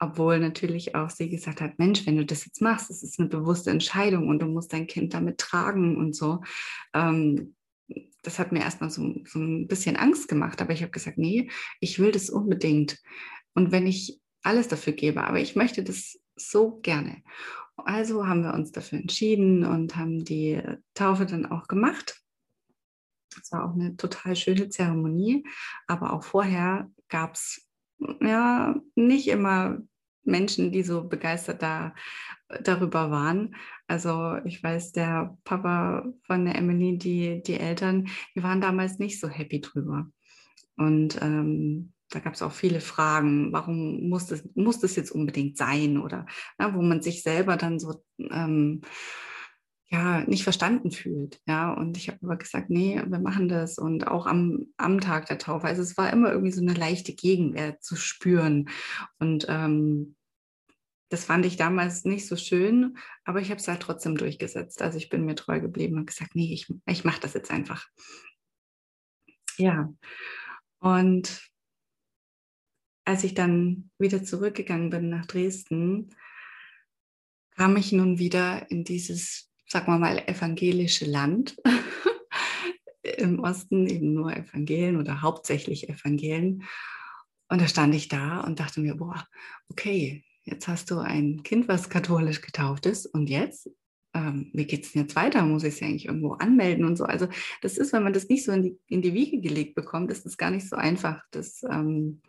Obwohl 0.00 0.38
natürlich 0.38 0.94
auch 0.94 1.10
sie 1.10 1.28
gesagt 1.28 1.60
hat, 1.60 1.78
Mensch, 1.78 2.06
wenn 2.06 2.16
du 2.16 2.24
das 2.24 2.46
jetzt 2.46 2.62
machst, 2.62 2.88
das 2.88 3.02
ist 3.02 3.18
eine 3.18 3.28
bewusste 3.28 3.70
Entscheidung 3.70 4.28
und 4.28 4.40
du 4.40 4.46
musst 4.46 4.72
dein 4.72 4.86
Kind 4.86 5.12
damit 5.12 5.38
tragen 5.38 5.96
und 5.96 6.14
so. 6.14 6.40
Ähm, 6.94 7.54
das 8.28 8.38
hat 8.38 8.52
mir 8.52 8.60
erstmal 8.60 8.90
so, 8.90 9.14
so 9.24 9.38
ein 9.38 9.66
bisschen 9.68 9.96
Angst 9.96 10.28
gemacht, 10.28 10.60
aber 10.60 10.74
ich 10.74 10.82
habe 10.82 10.92
gesagt, 10.92 11.16
nee, 11.16 11.50
ich 11.80 11.98
will 11.98 12.12
das 12.12 12.28
unbedingt. 12.28 12.98
Und 13.54 13.72
wenn 13.72 13.86
ich 13.86 14.20
alles 14.42 14.68
dafür 14.68 14.92
gebe, 14.92 15.24
aber 15.24 15.40
ich 15.40 15.56
möchte 15.56 15.82
das 15.82 16.20
so 16.36 16.78
gerne. 16.80 17.22
Also 17.76 18.26
haben 18.26 18.42
wir 18.42 18.52
uns 18.52 18.70
dafür 18.70 18.98
entschieden 18.98 19.64
und 19.64 19.96
haben 19.96 20.26
die 20.26 20.60
Taufe 20.92 21.24
dann 21.24 21.46
auch 21.46 21.68
gemacht. 21.68 22.20
Es 23.40 23.50
war 23.50 23.64
auch 23.64 23.74
eine 23.74 23.96
total 23.96 24.36
schöne 24.36 24.68
Zeremonie, 24.68 25.46
aber 25.86 26.12
auch 26.12 26.22
vorher 26.22 26.90
gab 27.08 27.34
es 27.34 27.66
ja 28.20 28.78
nicht 28.94 29.28
immer 29.28 29.78
Menschen, 30.28 30.72
die 30.72 30.82
so 30.82 31.04
begeistert 31.08 31.62
da 31.62 31.94
darüber 32.62 33.10
waren. 33.10 33.54
Also 33.86 34.36
ich 34.44 34.62
weiß, 34.62 34.92
der 34.92 35.36
Papa 35.44 36.06
von 36.22 36.44
der 36.44 36.56
Emily, 36.56 36.98
die, 36.98 37.42
die 37.42 37.58
Eltern, 37.58 38.08
die 38.34 38.42
waren 38.42 38.60
damals 38.60 38.98
nicht 38.98 39.20
so 39.20 39.28
happy 39.28 39.60
drüber. 39.60 40.06
Und 40.76 41.20
ähm, 41.20 41.92
da 42.10 42.20
gab 42.20 42.34
es 42.34 42.42
auch 42.42 42.52
viele 42.52 42.80
Fragen, 42.80 43.52
warum 43.52 44.08
muss 44.08 44.26
das, 44.26 44.48
muss 44.54 44.80
das 44.80 44.96
jetzt 44.96 45.10
unbedingt 45.10 45.58
sein 45.58 45.98
oder 45.98 46.26
na, 46.56 46.74
wo 46.74 46.80
man 46.80 47.02
sich 47.02 47.22
selber 47.22 47.56
dann 47.56 47.78
so 47.78 48.02
ähm, 48.18 48.80
ja 49.90 50.20
nicht 50.24 50.44
verstanden 50.44 50.90
fühlt. 50.90 51.40
Ja, 51.46 51.72
und 51.72 51.96
ich 51.96 52.08
habe 52.08 52.18
aber 52.22 52.36
gesagt, 52.36 52.70
nee, 52.70 53.00
wir 53.06 53.18
machen 53.18 53.48
das 53.48 53.78
und 53.78 54.06
auch 54.06 54.26
am, 54.26 54.66
am 54.76 55.00
Tag 55.00 55.26
der 55.26 55.38
Taufe. 55.38 55.66
Also 55.66 55.82
es 55.82 55.96
war 55.96 56.12
immer 56.12 56.30
irgendwie 56.30 56.52
so 56.52 56.62
eine 56.62 56.74
leichte 56.74 57.14
Gegenwehr 57.14 57.80
zu 57.80 57.96
spüren. 57.96 58.68
Und 59.18 59.46
ähm, 59.48 60.14
das 61.08 61.24
fand 61.24 61.46
ich 61.46 61.56
damals 61.56 62.04
nicht 62.04 62.26
so 62.26 62.36
schön, 62.36 62.98
aber 63.24 63.40
ich 63.40 63.50
habe 63.50 63.60
es 63.60 63.68
halt 63.68 63.80
trotzdem 63.80 64.16
durchgesetzt. 64.16 64.82
Also 64.82 64.98
ich 64.98 65.08
bin 65.08 65.24
mir 65.24 65.34
treu 65.34 65.60
geblieben 65.60 65.96
und 65.96 66.06
gesagt, 66.06 66.34
nee, 66.34 66.52
ich, 66.52 66.72
ich 66.86 67.04
mache 67.04 67.20
das 67.20 67.34
jetzt 67.34 67.50
einfach. 67.50 67.88
Ja, 69.56 69.92
und 70.80 71.42
als 73.04 73.24
ich 73.24 73.34
dann 73.34 73.90
wieder 73.98 74.22
zurückgegangen 74.22 74.90
bin 74.90 75.08
nach 75.08 75.24
Dresden, 75.24 76.14
kam 77.56 77.76
ich 77.76 77.90
nun 77.90 78.18
wieder 78.18 78.70
in 78.70 78.84
dieses, 78.84 79.50
sagen 79.66 79.90
wir 79.90 79.98
mal, 79.98 80.18
evangelische 80.28 81.06
Land. 81.06 81.56
Im 83.02 83.40
Osten 83.40 83.86
eben 83.86 84.12
nur 84.12 84.36
Evangelien 84.36 84.96
oder 84.98 85.22
hauptsächlich 85.22 85.88
Evangelien. 85.88 86.64
Und 87.48 87.62
da 87.62 87.66
stand 87.66 87.94
ich 87.94 88.08
da 88.08 88.40
und 88.40 88.60
dachte 88.60 88.80
mir, 88.80 88.96
boah, 88.96 89.26
okay, 89.70 90.22
jetzt 90.50 90.68
hast 90.68 90.90
du 90.90 90.98
ein 90.98 91.42
Kind, 91.42 91.68
was 91.68 91.90
katholisch 91.90 92.40
getauft 92.40 92.86
ist. 92.86 93.06
Und 93.06 93.28
jetzt? 93.28 93.70
Ähm, 94.14 94.50
wie 94.54 94.66
geht 94.66 94.84
es 94.84 94.92
denn 94.92 95.02
jetzt 95.02 95.16
weiter? 95.16 95.44
Muss 95.44 95.64
ich 95.64 95.74
es 95.74 95.80
ja 95.80 95.86
eigentlich 95.86 96.06
irgendwo 96.06 96.32
anmelden 96.32 96.84
und 96.84 96.96
so? 96.96 97.04
Also 97.04 97.28
das 97.60 97.76
ist, 97.76 97.92
wenn 97.92 98.02
man 98.02 98.12
das 98.12 98.28
nicht 98.28 98.44
so 98.44 98.52
in 98.52 98.62
die, 98.62 98.78
in 98.88 99.02
die 99.02 99.14
Wiege 99.14 99.40
gelegt 99.40 99.74
bekommt, 99.74 100.10
ist 100.10 100.26
es 100.26 100.36
gar 100.36 100.50
nicht 100.50 100.68
so 100.68 100.76
einfach, 100.76 101.22
das 101.30 101.62
ähm, 101.70 102.22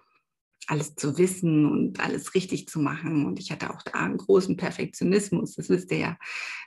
alles 0.68 0.96
zu 0.96 1.18
wissen 1.18 1.66
und 1.66 2.00
alles 2.00 2.36
richtig 2.36 2.68
zu 2.68 2.80
machen. 2.80 3.26
Und 3.26 3.40
ich 3.40 3.52
hatte 3.52 3.74
auch 3.74 3.82
da 3.82 3.94
einen 3.94 4.18
großen 4.18 4.56
Perfektionismus. 4.56 5.56
Das 5.56 5.70
wisst 5.70 5.92
ihr 5.92 5.98
ja, 5.98 6.18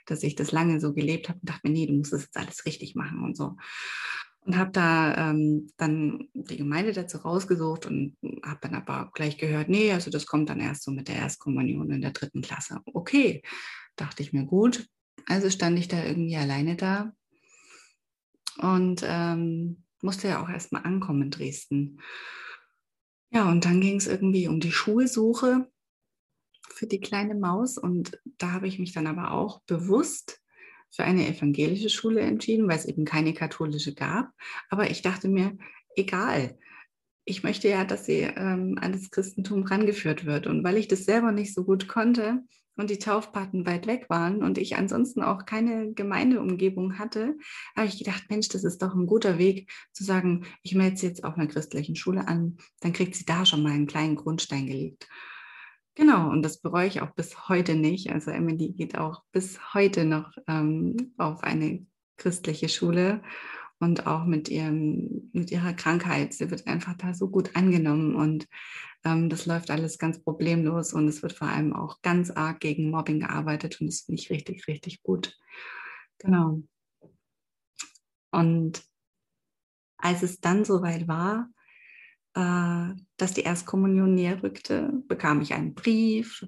dass 0.05 0.23
ich 0.23 0.35
das 0.35 0.51
lange 0.51 0.79
so 0.79 0.93
gelebt 0.93 1.29
habe 1.29 1.39
und 1.39 1.49
dachte 1.49 1.67
mir, 1.67 1.73
nee, 1.73 1.85
du 1.85 1.93
musst 1.93 2.11
das 2.11 2.23
jetzt 2.23 2.37
alles 2.37 2.65
richtig 2.65 2.95
machen 2.95 3.23
und 3.23 3.37
so. 3.37 3.55
Und 4.45 4.57
habe 4.57 4.71
da 4.71 5.29
ähm, 5.29 5.71
dann 5.77 6.27
die 6.33 6.57
Gemeinde 6.57 6.91
dazu 6.91 7.17
rausgesucht 7.19 7.85
und 7.85 8.17
habe 8.43 8.59
dann 8.61 8.75
aber 8.75 9.09
gleich 9.13 9.37
gehört, 9.37 9.69
nee, 9.69 9.91
also 9.93 10.11
das 10.11 10.25
kommt 10.25 10.49
dann 10.49 10.59
erst 10.59 10.83
so 10.83 10.91
mit 10.91 11.07
der 11.07 11.15
Erstkommunion 11.15 11.89
in 11.91 12.01
der 12.01 12.11
dritten 12.11 12.41
Klasse. 12.41 12.81
Okay, 12.85 13.41
dachte 13.95 14.21
ich 14.21 14.33
mir 14.33 14.43
gut. 14.43 14.85
Also 15.27 15.49
stand 15.49 15.79
ich 15.79 15.87
da 15.87 16.03
irgendwie 16.03 16.35
alleine 16.35 16.75
da 16.75 17.13
und 18.57 19.01
ähm, 19.05 19.83
musste 20.01 20.27
ja 20.27 20.43
auch 20.43 20.49
erstmal 20.49 20.83
ankommen 20.83 21.23
in 21.23 21.31
Dresden. 21.31 22.01
Ja, 23.31 23.49
und 23.49 23.65
dann 23.65 23.81
ging 23.81 23.95
es 23.95 24.07
irgendwie 24.07 24.47
um 24.47 24.59
die 24.59 24.71
Schulsuche 24.71 25.71
für 26.69 26.85
die 26.85 26.99
kleine 26.99 27.35
Maus. 27.35 27.77
Und 27.77 28.19
da 28.37 28.51
habe 28.51 28.67
ich 28.67 28.77
mich 28.77 28.93
dann 28.93 29.07
aber 29.07 29.31
auch 29.31 29.61
bewusst 29.63 30.42
für 30.93 31.03
eine 31.03 31.27
evangelische 31.27 31.89
Schule 31.89 32.21
entschieden, 32.21 32.67
weil 32.67 32.77
es 32.77 32.85
eben 32.85 33.05
keine 33.05 33.33
katholische 33.33 33.93
gab. 33.93 34.31
Aber 34.69 34.89
ich 34.89 35.01
dachte 35.01 35.27
mir, 35.27 35.57
egal. 35.95 36.57
Ich 37.25 37.43
möchte 37.43 37.69
ja, 37.69 37.85
dass 37.85 38.05
sie 38.05 38.19
ähm, 38.19 38.77
an 38.81 38.91
das 38.91 39.09
Christentum 39.09 39.63
rangeführt 39.63 40.25
wird. 40.25 40.45
Und 40.45 40.63
weil 40.63 40.77
ich 40.77 40.87
das 40.87 41.05
selber 41.05 41.31
nicht 41.31 41.53
so 41.53 41.63
gut 41.63 41.87
konnte, 41.87 42.43
und 42.75 42.89
die 42.89 42.99
Taufpaten 42.99 43.65
weit 43.65 43.87
weg 43.87 44.09
waren 44.09 44.43
und 44.43 44.57
ich 44.57 44.75
ansonsten 44.75 45.21
auch 45.21 45.45
keine 45.45 45.93
Gemeindeumgebung 45.93 46.97
hatte, 46.97 47.35
habe 47.75 47.87
ich 47.87 47.97
gedacht, 47.97 48.23
Mensch, 48.29 48.47
das 48.49 48.63
ist 48.63 48.81
doch 48.81 48.95
ein 48.95 49.05
guter 49.05 49.37
Weg 49.37 49.71
zu 49.91 50.03
sagen, 50.03 50.45
ich 50.63 50.73
melde 50.75 50.97
sie 50.97 51.07
jetzt 51.07 51.23
auf 51.23 51.35
einer 51.35 51.47
christlichen 51.47 51.95
Schule 51.95 52.27
an, 52.27 52.57
dann 52.81 52.93
kriegt 52.93 53.15
sie 53.15 53.25
da 53.25 53.45
schon 53.45 53.61
mal 53.61 53.73
einen 53.73 53.87
kleinen 53.87 54.15
Grundstein 54.15 54.67
gelegt. 54.67 55.07
Genau, 55.95 56.29
und 56.29 56.41
das 56.41 56.59
bereue 56.59 56.87
ich 56.87 57.01
auch 57.01 57.11
bis 57.11 57.47
heute 57.49 57.75
nicht. 57.75 58.11
Also 58.11 58.31
Emily 58.31 58.71
geht 58.71 58.97
auch 58.97 59.23
bis 59.31 59.73
heute 59.73 60.05
noch 60.05 60.31
ähm, 60.47 61.13
auf 61.17 61.43
eine 61.43 61.85
christliche 62.17 62.67
Schule 62.67 63.21
und 63.79 64.07
auch 64.07 64.25
mit, 64.25 64.49
ihrem, 64.49 65.29
mit 65.33 65.51
ihrer 65.51 65.73
Krankheit. 65.73 66.33
Sie 66.33 66.49
wird 66.49 66.65
einfach 66.67 66.95
da 66.97 67.13
so 67.13 67.29
gut 67.29 67.55
angenommen 67.55 68.15
und 68.15 68.47
ähm, 69.03 69.29
das 69.29 69.45
läuft 69.45 69.69
alles 69.69 69.99
ganz 69.99 70.23
problemlos 70.23 70.93
und 70.93 71.07
es 71.07 71.21
wird 71.21 71.33
vor 71.33 71.47
allem 71.47 71.73
auch 71.73 72.01
ganz 72.01 72.31
arg 72.31 72.59
gegen 72.59 72.89
Mobbing 72.89 73.19
gearbeitet 73.19 73.79
und 73.79 73.87
das 73.87 74.01
finde 74.01 74.21
ich 74.21 74.29
richtig, 74.31 74.67
richtig 74.67 75.03
gut. 75.03 75.37
Genau. 76.19 76.63
Und 78.31 78.83
als 79.97 80.23
es 80.23 80.39
dann 80.39 80.65
soweit 80.65 81.07
war, 81.07 81.49
dass 82.33 83.33
die 83.33 83.43
Erstkommunion 83.43 84.15
näher 84.15 84.41
rückte, 84.41 84.91
bekam 85.07 85.41
ich 85.41 85.53
einen 85.53 85.75
Brief 85.75 86.43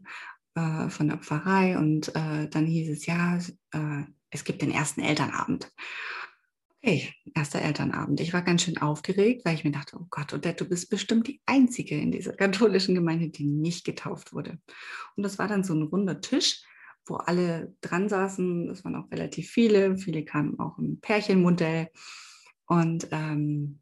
äh, 0.55 0.89
von 0.89 1.09
der 1.09 1.17
Pfarrei 1.17 1.77
und 1.77 2.15
äh, 2.15 2.47
dann 2.49 2.65
hieß 2.65 2.89
es, 2.89 3.05
ja, 3.05 3.37
äh, 3.37 4.03
es 4.29 4.43
gibt 4.43 4.61
den 4.61 4.71
ersten 4.71 5.01
Elternabend. 5.01 5.71
Hey, 6.81 7.13
erster 7.33 7.61
Elternabend. 7.61 8.19
Ich 8.19 8.31
war 8.31 8.41
ganz 8.41 8.63
schön 8.63 8.77
aufgeregt, 8.77 9.43
weil 9.43 9.55
ich 9.55 9.63
mir 9.63 9.71
dachte, 9.71 9.97
oh 9.99 10.05
Gott, 10.09 10.33
Odette, 10.33 10.63
du 10.63 10.69
bist 10.69 10.89
bestimmt 10.89 11.27
die 11.27 11.41
Einzige 11.45 11.97
in 11.99 12.11
dieser 12.11 12.33
katholischen 12.37 12.95
Gemeinde, 12.95 13.29
die 13.29 13.45
nicht 13.45 13.85
getauft 13.85 14.33
wurde. 14.33 14.59
Und 15.15 15.23
das 15.23 15.39
war 15.39 15.47
dann 15.47 15.63
so 15.63 15.73
ein 15.73 15.83
runder 15.83 16.21
Tisch, 16.21 16.63
wo 17.05 17.15
alle 17.15 17.75
dran 17.81 18.07
saßen. 18.07 18.67
Das 18.67 18.85
waren 18.85 18.95
auch 18.95 19.09
relativ 19.11 19.49
viele. 19.49 19.97
Viele 19.97 20.23
kamen 20.23 20.59
auch 20.59 20.77
im 20.77 20.99
Pärchenmodell. 20.99 21.89
Und 22.67 23.07
ähm, 23.11 23.79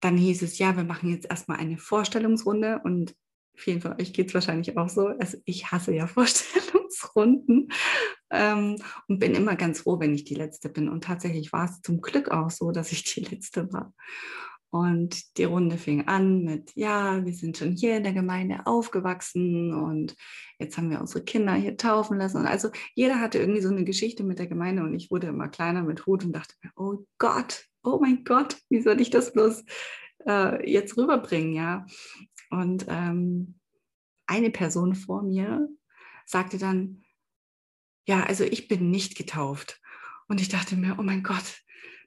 dann 0.00 0.16
hieß 0.16 0.42
es, 0.42 0.58
ja, 0.58 0.76
wir 0.76 0.84
machen 0.84 1.10
jetzt 1.10 1.28
erstmal 1.28 1.58
eine 1.58 1.78
Vorstellungsrunde 1.78 2.80
und 2.84 3.14
vielen 3.58 3.80
von 3.80 4.00
euch 4.00 4.12
geht 4.12 4.28
es 4.28 4.34
wahrscheinlich 4.34 4.76
auch 4.76 4.88
so. 4.88 5.08
Also 5.18 5.38
ich 5.44 5.70
hasse 5.70 5.94
ja 5.94 6.06
Vorstellungsrunden 6.08 7.68
ähm, 8.30 8.76
und 9.08 9.18
bin 9.18 9.34
immer 9.34 9.56
ganz 9.56 9.80
froh, 9.80 9.98
wenn 10.00 10.14
ich 10.14 10.24
die 10.24 10.34
Letzte 10.34 10.68
bin. 10.68 10.88
Und 10.88 11.04
tatsächlich 11.04 11.52
war 11.52 11.64
es 11.64 11.82
zum 11.82 12.00
Glück 12.00 12.30
auch 12.30 12.50
so, 12.50 12.70
dass 12.70 12.92
ich 12.92 13.04
die 13.04 13.20
Letzte 13.24 13.72
war. 13.72 13.92
Und 14.70 15.38
die 15.38 15.44
Runde 15.44 15.78
fing 15.78 16.08
an 16.08 16.44
mit, 16.44 16.72
ja, 16.74 17.24
wir 17.24 17.32
sind 17.32 17.56
schon 17.56 17.72
hier 17.72 17.96
in 17.96 18.02
der 18.02 18.12
Gemeinde 18.12 18.66
aufgewachsen 18.66 19.72
und 19.72 20.14
jetzt 20.58 20.76
haben 20.76 20.90
wir 20.90 21.00
unsere 21.00 21.24
Kinder 21.24 21.54
hier 21.54 21.78
taufen 21.78 22.18
lassen. 22.18 22.36
Und 22.36 22.46
also 22.46 22.68
jeder 22.94 23.18
hatte 23.18 23.38
irgendwie 23.38 23.62
so 23.62 23.70
eine 23.70 23.84
Geschichte 23.84 24.24
mit 24.24 24.38
der 24.38 24.46
Gemeinde 24.46 24.82
und 24.82 24.94
ich 24.94 25.10
wurde 25.10 25.28
immer 25.28 25.48
kleiner 25.48 25.84
mit 25.84 26.04
Hut 26.04 26.22
und 26.22 26.32
dachte 26.32 26.54
mir, 26.62 26.70
oh 26.76 27.06
Gott, 27.16 27.64
oh 27.82 27.98
mein 28.00 28.24
Gott, 28.24 28.56
wie 28.68 28.80
soll 28.80 29.00
ich 29.00 29.10
das 29.10 29.32
bloß 29.32 29.64
äh, 30.26 30.70
jetzt 30.70 30.96
rüberbringen, 30.96 31.54
ja? 31.54 31.86
Und 32.50 32.86
ähm, 32.88 33.58
eine 34.26 34.50
Person 34.50 34.94
vor 34.94 35.22
mir 35.22 35.68
sagte 36.26 36.58
dann, 36.58 37.04
ja, 38.06 38.24
also 38.24 38.44
ich 38.44 38.68
bin 38.68 38.90
nicht 38.90 39.16
getauft. 39.16 39.80
Und 40.28 40.40
ich 40.40 40.48
dachte 40.48 40.76
mir, 40.76 40.96
oh 40.98 41.02
mein 41.02 41.22
Gott, 41.22 41.62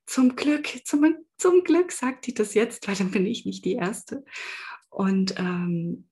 zum 0.05 0.35
Glück, 0.35 0.67
zum, 0.85 1.15
zum 1.37 1.63
Glück 1.63 1.91
sagt 1.91 2.27
die 2.27 2.33
das 2.33 2.53
jetzt, 2.53 2.87
weil 2.87 2.95
dann 2.95 3.11
bin 3.11 3.25
ich 3.25 3.45
nicht 3.45 3.65
die 3.65 3.73
Erste. 3.73 4.23
Und 4.89 5.35
ähm, 5.37 6.09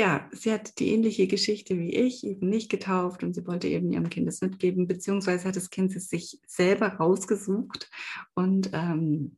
ja, 0.00 0.26
sie 0.32 0.50
hat 0.50 0.78
die 0.78 0.94
ähnliche 0.94 1.26
Geschichte 1.26 1.78
wie 1.78 1.94
ich, 1.94 2.24
eben 2.24 2.48
nicht 2.48 2.70
getauft 2.70 3.22
und 3.22 3.34
sie 3.34 3.46
wollte 3.46 3.68
eben 3.68 3.92
ihrem 3.92 4.08
Kind 4.08 4.26
es 4.28 4.40
mitgeben, 4.40 4.86
beziehungsweise 4.86 5.46
hat 5.46 5.56
das 5.56 5.68
Kind 5.68 5.94
es 5.94 6.08
sich 6.08 6.40
selber 6.46 6.94
rausgesucht. 6.94 7.90
Und 8.32 8.70
ähm, 8.72 9.36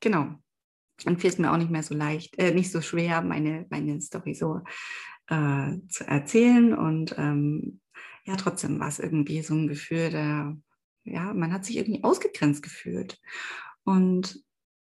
genau, 0.00 0.34
dann 1.04 1.18
fiel 1.18 1.30
es 1.30 1.38
mir 1.38 1.50
auch 1.50 1.56
nicht 1.56 1.70
mehr 1.70 1.82
so 1.82 1.94
leicht, 1.94 2.38
äh, 2.38 2.52
nicht 2.52 2.70
so 2.70 2.82
schwer, 2.82 3.22
meine, 3.22 3.64
meine 3.70 3.98
Story 4.02 4.34
so 4.34 4.60
äh, 5.28 5.78
zu 5.88 6.06
erzählen. 6.06 6.74
Und 6.74 7.14
ähm, 7.16 7.80
ja, 8.26 8.36
trotzdem 8.36 8.78
war 8.80 8.88
es 8.88 8.98
irgendwie 8.98 9.40
so 9.40 9.54
ein 9.54 9.68
Gefühl, 9.68 10.10
der, 10.10 10.54
ja, 11.04 11.32
man 11.32 11.50
hat 11.50 11.64
sich 11.64 11.78
irgendwie 11.78 12.04
ausgegrenzt 12.04 12.62
gefühlt. 12.62 13.18
Und 13.84 14.43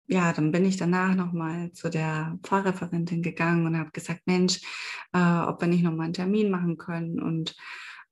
ja, 0.07 0.33
dann 0.33 0.53
bin 0.53 0.65
ich 0.65 0.77
danach 0.77 1.15
nochmal 1.15 1.73
zu 1.73 1.91
der 1.91 2.39
Pfarrreferentin 2.43 3.23
gegangen 3.23 3.67
und 3.67 3.79
habe 3.79 3.91
gesagt, 3.91 4.23
Mensch, 4.27 4.61
äh, 5.13 5.19
ob 5.19 5.61
wir 5.61 5.69
nicht 5.69 5.83
nochmal 5.83 6.05
einen 6.05 6.15
Termin 6.15 6.51
machen 6.51 6.77
können 6.77 7.21
und 7.21 7.57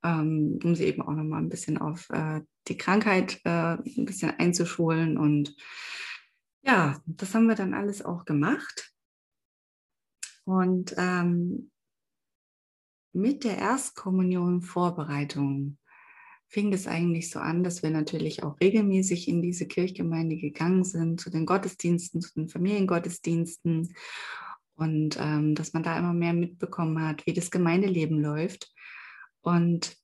ähm, 0.03 0.59
um 0.63 0.75
sie 0.75 0.85
eben 0.85 1.01
auch 1.01 1.13
nochmal 1.13 1.41
ein 1.41 1.49
bisschen 1.49 1.77
auf 1.77 2.09
äh, 2.09 2.41
die 2.67 2.77
Krankheit 2.77 3.39
äh, 3.45 3.77
ein 3.77 4.05
bisschen 4.05 4.31
einzuschulen 4.31 5.17
und 5.17 5.55
ja, 6.63 6.99
das 7.05 7.33
haben 7.35 7.47
wir 7.47 7.55
dann 7.55 7.75
alles 7.75 8.03
auch 8.03 8.25
gemacht. 8.25 8.91
Und 10.45 10.95
ähm, 10.97 11.71
mit 13.13 13.43
der 13.43 13.57
Erstkommunion 13.57 14.61
Vorbereitung 14.61 15.77
fing 16.47 16.71
es 16.73 16.87
eigentlich 16.87 17.29
so 17.29 17.39
an, 17.39 17.63
dass 17.63 17.83
wir 17.83 17.89
natürlich 17.89 18.43
auch 18.43 18.59
regelmäßig 18.59 19.27
in 19.27 19.41
diese 19.41 19.67
Kirchgemeinde 19.67 20.37
gegangen 20.37 20.83
sind, 20.83 21.19
zu 21.19 21.29
den 21.29 21.45
Gottesdiensten, 21.45 22.21
zu 22.21 22.33
den 22.35 22.49
Familiengottesdiensten 22.49 23.93
und 24.75 25.17
ähm, 25.19 25.55
dass 25.55 25.73
man 25.73 25.83
da 25.83 25.97
immer 25.97 26.13
mehr 26.13 26.33
mitbekommen 26.33 27.01
hat, 27.01 27.25
wie 27.25 27.33
das 27.33 27.51
Gemeindeleben 27.51 28.21
läuft. 28.21 28.73
Und 29.41 29.97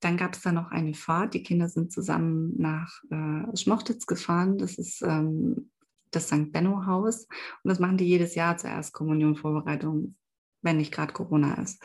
dann 0.00 0.16
gab 0.16 0.34
es 0.34 0.42
da 0.42 0.52
noch 0.52 0.70
eine 0.70 0.94
Fahrt. 0.94 1.34
Die 1.34 1.42
Kinder 1.42 1.68
sind 1.68 1.92
zusammen 1.92 2.54
nach 2.58 3.02
äh, 3.10 3.56
Schmochtitz 3.56 4.06
gefahren. 4.06 4.58
Das 4.58 4.76
ist 4.76 5.02
ähm, 5.02 5.70
das 6.10 6.26
St. 6.26 6.52
Benno 6.52 6.86
Haus. 6.86 7.26
Und 7.62 7.68
das 7.68 7.78
machen 7.78 7.96
die 7.96 8.04
jedes 8.04 8.34
Jahr 8.34 8.56
zur 8.56 8.70
Erstkommunionvorbereitung, 8.70 10.14
wenn 10.62 10.76
nicht 10.76 10.92
gerade 10.92 11.12
Corona 11.12 11.54
ist. 11.54 11.82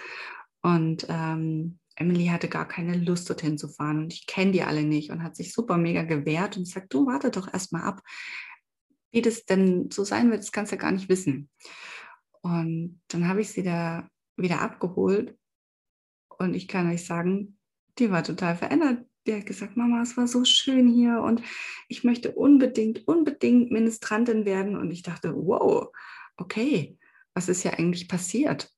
Und 0.61 1.05
ähm, 1.09 1.79
Emily 1.95 2.27
hatte 2.27 2.47
gar 2.47 2.67
keine 2.67 2.97
Lust, 2.97 3.29
dorthin 3.29 3.57
zu 3.57 3.67
fahren. 3.67 3.99
Und 3.99 4.13
ich 4.13 4.25
kenne 4.25 4.51
die 4.51 4.63
alle 4.63 4.83
nicht 4.83 5.11
und 5.11 5.23
hat 5.23 5.35
sich 5.35 5.53
super 5.53 5.77
mega 5.77 6.03
gewehrt 6.03 6.57
und 6.57 6.67
sagt, 6.67 6.93
du 6.93 7.05
warte 7.05 7.31
doch 7.31 7.51
erstmal 7.51 7.83
ab. 7.83 8.01
Wie 9.11 9.21
das 9.21 9.45
denn 9.45 9.89
so 9.91 10.03
sein 10.03 10.31
wird, 10.31 10.41
das 10.41 10.51
kannst 10.51 10.71
du 10.71 10.77
ja 10.77 10.81
gar 10.81 10.91
nicht 10.91 11.09
wissen. 11.09 11.49
Und 12.41 13.01
dann 13.09 13.27
habe 13.27 13.41
ich 13.41 13.49
sie 13.49 13.63
da 13.63 14.07
wieder 14.37 14.61
abgeholt. 14.61 15.37
Und 16.37 16.55
ich 16.55 16.67
kann 16.67 16.89
euch 16.89 17.05
sagen, 17.05 17.59
die 17.99 18.09
war 18.09 18.23
total 18.23 18.55
verändert. 18.55 19.05
Die 19.27 19.35
hat 19.35 19.45
gesagt, 19.45 19.77
Mama, 19.77 20.01
es 20.01 20.17
war 20.17 20.27
so 20.27 20.43
schön 20.45 20.87
hier 20.87 21.21
und 21.21 21.43
ich 21.87 22.03
möchte 22.03 22.31
unbedingt, 22.31 23.07
unbedingt 23.07 23.69
Ministrantin 23.69 24.45
werden. 24.45 24.75
Und 24.75 24.89
ich 24.89 25.03
dachte, 25.03 25.35
wow, 25.35 25.89
okay, 26.37 26.97
was 27.35 27.47
ist 27.47 27.63
ja 27.63 27.73
eigentlich 27.73 28.07
passiert? 28.07 28.71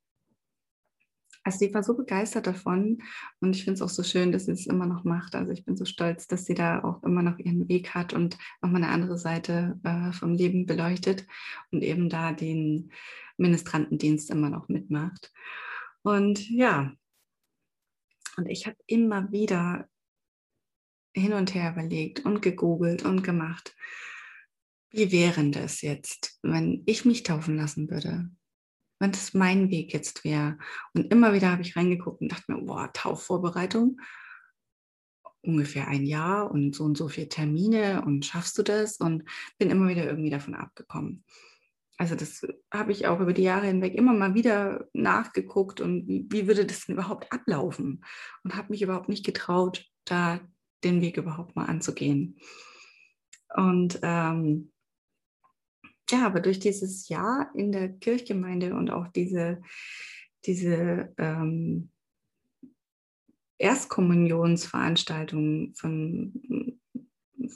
Also 1.43 1.59
sie 1.59 1.73
war 1.73 1.83
so 1.83 1.95
begeistert 1.95 2.47
davon 2.47 3.01
und 3.41 3.55
ich 3.55 3.65
finde 3.65 3.75
es 3.75 3.81
auch 3.81 3.89
so 3.89 4.03
schön, 4.03 4.31
dass 4.31 4.45
sie 4.45 4.53
es 4.53 4.65
immer 4.65 4.85
noch 4.85 5.03
macht. 5.03 5.35
Also 5.35 5.51
ich 5.51 5.65
bin 5.65 5.75
so 5.75 5.85
stolz, 5.85 6.27
dass 6.27 6.45
sie 6.45 6.53
da 6.53 6.83
auch 6.83 7.03
immer 7.03 7.21
noch 7.21 7.37
ihren 7.37 7.67
Weg 7.67 7.93
hat 7.93 8.13
und 8.13 8.37
nochmal 8.61 8.83
eine 8.83 8.93
andere 8.93 9.17
Seite 9.17 9.79
äh, 9.83 10.13
vom 10.13 10.33
Leben 10.33 10.65
beleuchtet 10.65 11.27
und 11.71 11.83
eben 11.83 12.09
da 12.09 12.31
den 12.31 12.91
Ministrantendienst 13.37 14.29
immer 14.29 14.49
noch 14.49 14.69
mitmacht. 14.69 15.33
Und 16.01 16.49
ja, 16.49 16.93
und 18.37 18.47
ich 18.47 18.65
habe 18.65 18.77
immer 18.87 19.31
wieder 19.31 19.87
hin 21.15 21.33
und 21.33 21.53
her 21.53 21.71
überlegt 21.71 22.25
und 22.25 22.41
gegoogelt 22.41 23.03
und 23.03 23.23
gemacht, 23.23 23.75
wie 24.89 25.11
wäre 25.11 25.49
das 25.49 25.81
jetzt, 25.81 26.39
wenn 26.41 26.83
ich 26.85 27.05
mich 27.05 27.23
taufen 27.23 27.57
lassen 27.57 27.89
würde? 27.89 28.29
Wenn 28.99 29.11
das 29.11 29.33
mein 29.33 29.69
Weg 29.69 29.93
jetzt 29.93 30.23
wäre. 30.23 30.57
Und 30.93 31.11
immer 31.11 31.33
wieder 31.33 31.51
habe 31.51 31.61
ich 31.61 31.75
reingeguckt 31.75 32.21
und 32.21 32.31
dachte 32.31 32.51
mir, 32.51 32.61
boah, 32.61 32.91
Taufvorbereitung, 32.93 33.99
ungefähr 35.41 35.87
ein 35.87 36.05
Jahr 36.05 36.49
und 36.51 36.73
so 36.75 36.83
und 36.85 36.97
so 36.97 37.09
viele 37.09 37.29
Termine 37.29 38.03
und 38.05 38.25
schaffst 38.25 38.57
du 38.57 38.63
das? 38.63 38.97
Und 38.97 39.23
bin 39.57 39.69
immer 39.69 39.89
wieder 39.89 40.05
irgendwie 40.05 40.29
davon 40.29 40.55
abgekommen. 40.55 41.23
Also 41.97 42.15
das 42.15 42.45
habe 42.73 42.91
ich 42.91 43.07
auch 43.07 43.19
über 43.19 43.33
die 43.33 43.43
Jahre 43.43 43.67
hinweg 43.67 43.93
immer 43.93 44.13
mal 44.13 44.33
wieder 44.33 44.87
nachgeguckt 44.93 45.79
und 45.79 46.07
wie, 46.07 46.25
wie 46.29 46.47
würde 46.47 46.65
das 46.65 46.85
denn 46.85 46.95
überhaupt 46.95 47.31
ablaufen? 47.31 48.03
Und 48.43 48.55
habe 48.55 48.69
mich 48.69 48.81
überhaupt 48.81 49.09
nicht 49.09 49.25
getraut, 49.25 49.85
da 50.05 50.39
den 50.83 51.01
Weg 51.01 51.17
überhaupt 51.17 51.55
mal 51.55 51.65
anzugehen. 51.65 52.39
Und 53.55 53.99
ähm, 54.01 54.72
ja, 56.09 56.25
aber 56.25 56.39
durch 56.39 56.59
dieses 56.59 57.09
Jahr 57.09 57.51
in 57.55 57.71
der 57.71 57.89
Kirchgemeinde 57.89 58.75
und 58.75 58.91
auch 58.91 59.07
diese, 59.07 59.61
diese 60.45 61.13
ähm, 61.17 61.89
Erstkommunionsveranstaltung 63.57 65.73
von 65.75 66.79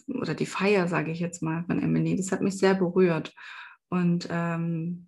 oder 0.08 0.34
die 0.34 0.46
Feier, 0.46 0.88
sage 0.88 1.12
ich 1.12 1.20
jetzt 1.20 1.42
mal, 1.42 1.64
von 1.66 1.82
Emily, 1.82 2.16
das 2.16 2.32
hat 2.32 2.42
mich 2.42 2.58
sehr 2.58 2.76
berührt. 2.76 3.34
Und 3.90 4.28
ähm, 4.32 5.08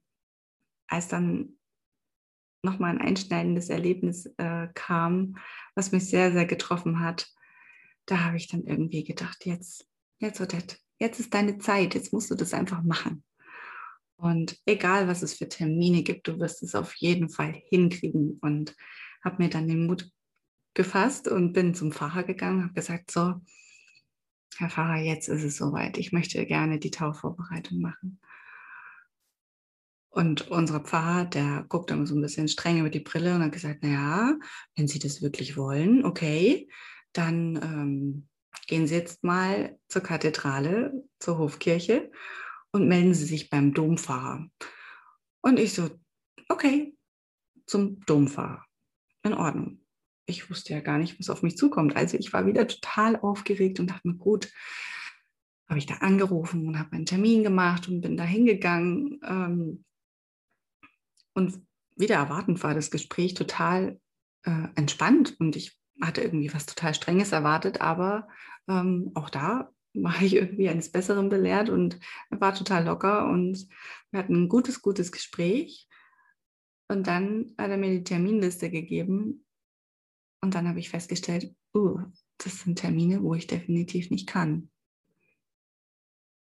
als 0.87 1.07
dann 1.07 1.57
nochmal 2.63 2.91
ein 2.91 3.01
einschneidendes 3.01 3.69
Erlebnis 3.69 4.25
äh, 4.37 4.67
kam, 4.73 5.37
was 5.75 5.91
mich 5.91 6.09
sehr, 6.09 6.31
sehr 6.31 6.45
getroffen 6.45 6.99
hat, 6.99 7.29
da 8.05 8.23
habe 8.23 8.37
ich 8.37 8.47
dann 8.47 8.63
irgendwie 8.63 9.03
gedacht, 9.03 9.45
jetzt, 9.45 9.87
jetzt, 10.19 10.41
Odette, 10.41 10.77
jetzt 10.97 11.19
ist 11.19 11.33
deine 11.33 11.57
Zeit, 11.59 11.95
jetzt 11.95 12.11
musst 12.11 12.31
du 12.31 12.35
das 12.35 12.53
einfach 12.53 12.83
machen. 12.83 13.23
Und 14.19 14.57
egal, 14.65 15.07
was 15.07 15.21
es 15.21 15.33
für 15.33 15.47
Termine 15.47 16.03
gibt, 16.03 16.27
du 16.27 16.39
wirst 16.39 16.61
es 16.61 16.75
auf 16.75 16.93
jeden 16.95 17.29
Fall 17.29 17.53
hinkriegen. 17.69 18.37
Und 18.41 18.75
habe 19.23 19.41
mir 19.41 19.49
dann 19.49 19.67
den 19.69 19.87
Mut 19.87 20.11
gefasst 20.73 21.29
und 21.29 21.53
bin 21.53 21.73
zum 21.73 21.93
Pfarrer 21.93 22.23
gegangen, 22.23 22.63
habe 22.63 22.73
gesagt, 22.73 23.11
so, 23.11 23.35
Herr 24.57 24.69
Pfarrer, 24.69 24.97
jetzt 24.97 25.29
ist 25.29 25.43
es 25.43 25.55
soweit. 25.55 25.97
Ich 25.97 26.11
möchte 26.11 26.45
gerne 26.45 26.79
die 26.79 26.91
Taufvorbereitung 26.91 27.79
machen. 27.79 28.19
Und 30.09 30.49
unser 30.49 30.81
Pfarrer, 30.81 31.23
der 31.25 31.65
guckt 31.69 31.91
dann 31.91 32.05
so 32.05 32.13
ein 32.13 32.21
bisschen 32.21 32.49
streng 32.49 32.79
über 32.79 32.89
die 32.89 32.99
Brille 32.99 33.35
und 33.35 33.43
hat 33.43 33.53
gesagt, 33.53 33.83
naja, 33.83 34.37
wenn 34.75 34.87
Sie 34.89 34.99
das 34.99 35.21
wirklich 35.21 35.55
wollen, 35.55 36.03
okay, 36.03 36.67
dann 37.13 37.55
ähm, 37.55 38.27
gehen 38.67 38.85
Sie 38.85 38.95
jetzt 38.95 39.23
mal 39.23 39.79
zur 39.87 40.01
Kathedrale, 40.01 40.91
zur 41.19 41.37
Hofkirche 41.37 42.11
und 42.71 42.87
melden 42.87 43.13
Sie 43.13 43.25
sich 43.25 43.49
beim 43.49 43.73
Domfahrer. 43.73 44.49
Und 45.41 45.59
ich 45.59 45.73
so, 45.73 45.89
okay, 46.49 46.95
zum 47.65 47.99
Domfahrer. 48.05 48.65
In 49.23 49.33
Ordnung. 49.33 49.85
Ich 50.25 50.49
wusste 50.49 50.73
ja 50.73 50.79
gar 50.79 50.97
nicht, 50.97 51.19
was 51.19 51.29
auf 51.29 51.43
mich 51.43 51.57
zukommt. 51.57 51.95
Also 51.95 52.17
ich 52.17 52.31
war 52.31 52.45
wieder 52.45 52.67
total 52.67 53.17
aufgeregt 53.17 53.79
und 53.79 53.89
dachte 53.89 54.07
mir, 54.07 54.15
gut, 54.15 54.51
habe 55.67 55.77
ich 55.79 55.85
da 55.85 55.95
angerufen 55.95 56.67
und 56.67 56.79
habe 56.79 56.93
einen 56.93 57.05
Termin 57.05 57.43
gemacht 57.43 57.87
und 57.87 58.01
bin 58.01 58.17
da 58.17 58.23
hingegangen. 58.23 59.19
Ähm, 59.23 59.85
und 61.33 61.61
wieder 61.95 62.15
erwartend 62.15 62.63
war 62.63 62.73
das 62.73 62.91
Gespräch 62.91 63.33
total 63.33 63.99
äh, 64.43 64.67
entspannt 64.75 65.35
und 65.39 65.55
ich 65.55 65.77
hatte 66.01 66.21
irgendwie 66.21 66.53
was 66.53 66.65
total 66.65 66.93
Strenges 66.93 67.31
erwartet, 67.31 67.81
aber 67.81 68.27
ähm, 68.67 69.11
auch 69.15 69.29
da 69.29 69.69
war 69.93 70.21
ich 70.21 70.35
irgendwie 70.35 70.69
eines 70.69 70.91
Besseren 70.91 71.29
belehrt 71.29 71.69
und 71.69 71.99
war 72.29 72.53
total 72.53 72.85
locker 72.85 73.27
und 73.27 73.67
wir 74.11 74.19
hatten 74.19 74.35
ein 74.35 74.49
gutes, 74.49 74.81
gutes 74.81 75.11
Gespräch. 75.11 75.87
Und 76.87 77.07
dann 77.07 77.53
hat 77.57 77.69
er 77.69 77.77
mir 77.77 77.91
die 77.91 78.03
Terminliste 78.03 78.69
gegeben 78.69 79.45
und 80.41 80.55
dann 80.55 80.67
habe 80.67 80.79
ich 80.79 80.89
festgestellt, 80.89 81.53
uh, 81.75 81.99
das 82.37 82.61
sind 82.61 82.79
Termine, 82.79 83.21
wo 83.21 83.33
ich 83.35 83.47
definitiv 83.47 84.09
nicht 84.09 84.27
kann. 84.27 84.71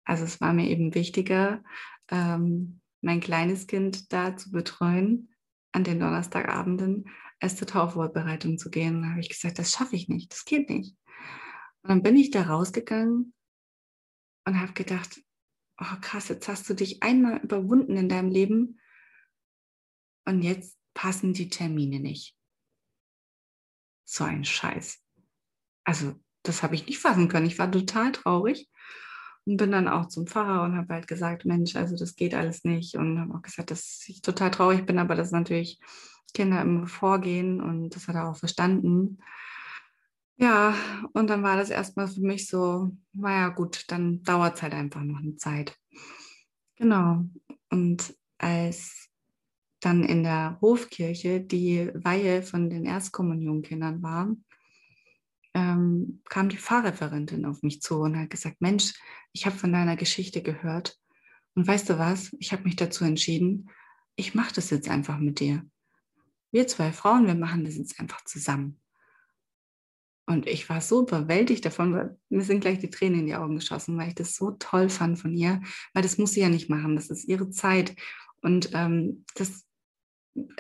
Also 0.06 0.24
es 0.24 0.40
war 0.42 0.54
mir 0.54 0.70
eben 0.70 0.96
wichtiger, 0.96 1.64
ähm, 2.10 2.82
mein 3.02 3.20
kleines 3.20 3.68
Kind 3.68 4.12
da 4.12 4.36
zu 4.36 4.52
betreuen 4.52 5.30
an 5.72 5.84
den 5.84 6.00
Donnerstagabenden, 6.00 7.10
als 7.40 7.56
zur 7.56 7.68
Taufvorbereitung 7.68 8.58
zu 8.58 8.70
gehen. 8.70 8.98
Und 8.98 9.02
da 9.04 9.10
habe 9.10 9.20
ich 9.20 9.30
gesagt, 9.30 9.60
das 9.60 9.72
schaffe 9.72 9.96
ich 9.96 10.10
nicht, 10.10 10.32
das 10.32 10.46
geht 10.46 10.70
nicht. 10.70 10.96
Und 11.84 11.90
dann 11.90 12.04
bin 12.04 12.18
ich 12.18 12.32
da 12.32 12.44
rausgegangen 12.44 13.34
und 14.46 14.60
habe 14.60 14.74
gedacht, 14.74 15.22
oh 15.80 15.96
krass, 16.02 16.28
jetzt 16.28 16.48
hast 16.48 16.70
du 16.70 16.74
dich 16.74 17.04
einmal 17.04 17.38
überwunden 17.38 17.96
in 17.96 18.10
deinem 18.10 18.30
Leben 18.30 18.80
und 20.26 20.42
jetzt 20.42 20.78
passen 20.94 21.34
die 21.34 21.50
Termine 21.50 22.00
nicht. 22.00 22.36
So 24.06 24.24
ein 24.24 24.44
Scheiß. 24.44 25.00
Also 25.86 26.20
das 26.44 26.64
habe 26.64 26.76
ich 26.76 26.86
nicht 26.86 27.00
fassen 27.00 27.30
können. 27.30 27.46
Ich 27.46 27.60
war 27.60 27.72
total 27.72 28.12
traurig 28.12 28.70
und 29.46 29.58
bin 29.58 29.72
dann 29.72 29.88
auch 29.88 30.08
zum 30.08 30.28
Pfarrer 30.28 30.64
und 30.64 30.76
habe 30.76 30.94
halt 30.94 31.08
gesagt, 31.08 31.46
Mensch, 31.46 31.76
also 31.76 31.96
das 31.96 32.16
geht 32.16 32.34
alles 32.34 32.64
nicht 32.64 32.96
und 32.96 33.20
habe 33.20 33.36
auch 33.36 33.42
gesagt, 33.42 33.72
dass 33.72 34.04
ich 34.08 34.22
total 34.22 34.52
traurig 34.52 34.86
bin, 34.86 35.00
aber 35.00 35.16
dass 35.16 35.32
natürlich 35.32 35.80
Kinder 36.34 36.62
immer 36.62 36.88
vorgehen 36.88 37.62
und 37.62 37.96
das 37.96 38.08
hat 38.08 38.16
er 38.16 38.30
auch 38.30 38.38
verstanden. 38.38 39.20
Ja, 40.42 40.74
und 41.12 41.30
dann 41.30 41.44
war 41.44 41.58
das 41.58 41.70
erstmal 41.70 42.08
für 42.08 42.22
mich 42.22 42.48
so, 42.48 42.92
naja 43.12 43.50
gut, 43.50 43.84
dann 43.90 44.24
dauert 44.24 44.56
es 44.56 44.62
halt 44.62 44.74
einfach 44.74 45.02
noch 45.04 45.20
eine 45.20 45.36
Zeit. 45.36 45.78
Genau. 46.78 47.26
Und 47.70 48.16
als 48.38 49.10
dann 49.82 50.06
in 50.06 50.24
der 50.24 50.58
Hofkirche 50.62 51.42
die 51.42 51.92
Weihe 51.94 52.42
von 52.42 52.70
den 52.70 52.86
Erstkommunionkindern 52.86 54.02
war, 54.02 54.34
ähm, 55.54 56.22
kam 56.30 56.48
die 56.48 56.58
Pfarrreferentin 56.58 57.46
auf 57.46 57.62
mich 57.62 57.82
zu 57.82 58.00
und 58.00 58.18
hat 58.18 58.30
gesagt, 58.30 58.62
Mensch, 58.62 58.94
ich 59.34 59.46
habe 59.46 59.58
von 59.58 59.74
deiner 59.74 59.98
Geschichte 59.98 60.42
gehört 60.42 60.98
und 61.54 61.68
weißt 61.68 61.90
du 61.90 62.00
was, 62.00 62.34
ich 62.40 62.54
habe 62.54 62.64
mich 62.64 62.78
dazu 62.78 63.04
entschieden, 63.04 63.70
ich 64.16 64.36
mache 64.36 64.54
das 64.56 64.70
jetzt 64.70 64.88
einfach 64.88 65.18
mit 65.18 65.42
dir. 65.42 65.66
Wir 66.52 66.66
zwei 66.68 66.94
Frauen, 66.94 67.28
wir 67.28 67.36
machen 67.36 67.66
das 67.66 67.76
jetzt 67.76 68.00
einfach 68.00 68.24
zusammen. 68.24 68.80
Und 70.30 70.46
ich 70.46 70.70
war 70.70 70.80
so 70.80 71.02
überwältigt 71.02 71.66
davon, 71.66 71.96
weil 71.96 72.16
mir 72.30 72.44
sind 72.44 72.60
gleich 72.60 72.78
die 72.78 72.92
Tränen 72.92 73.22
in 73.22 73.26
die 73.26 73.36
Augen 73.36 73.56
geschossen, 73.56 73.98
weil 73.98 74.10
ich 74.10 74.16
das 74.16 74.36
so 74.36 74.52
toll 74.52 74.88
fand 74.88 75.18
von 75.18 75.34
ihr, 75.34 75.60
weil 75.96 76.04
das 76.04 76.20
muss 76.20 76.34
sie 76.34 76.42
ja 76.42 76.50
nicht 76.50 76.70
machen, 76.70 76.96
das 76.96 77.10
ist 77.10 77.28
ihre 77.28 77.50
Zeit. 77.50 77.96
Und 78.44 78.70
ähm, 78.74 79.26
das, 79.34 79.66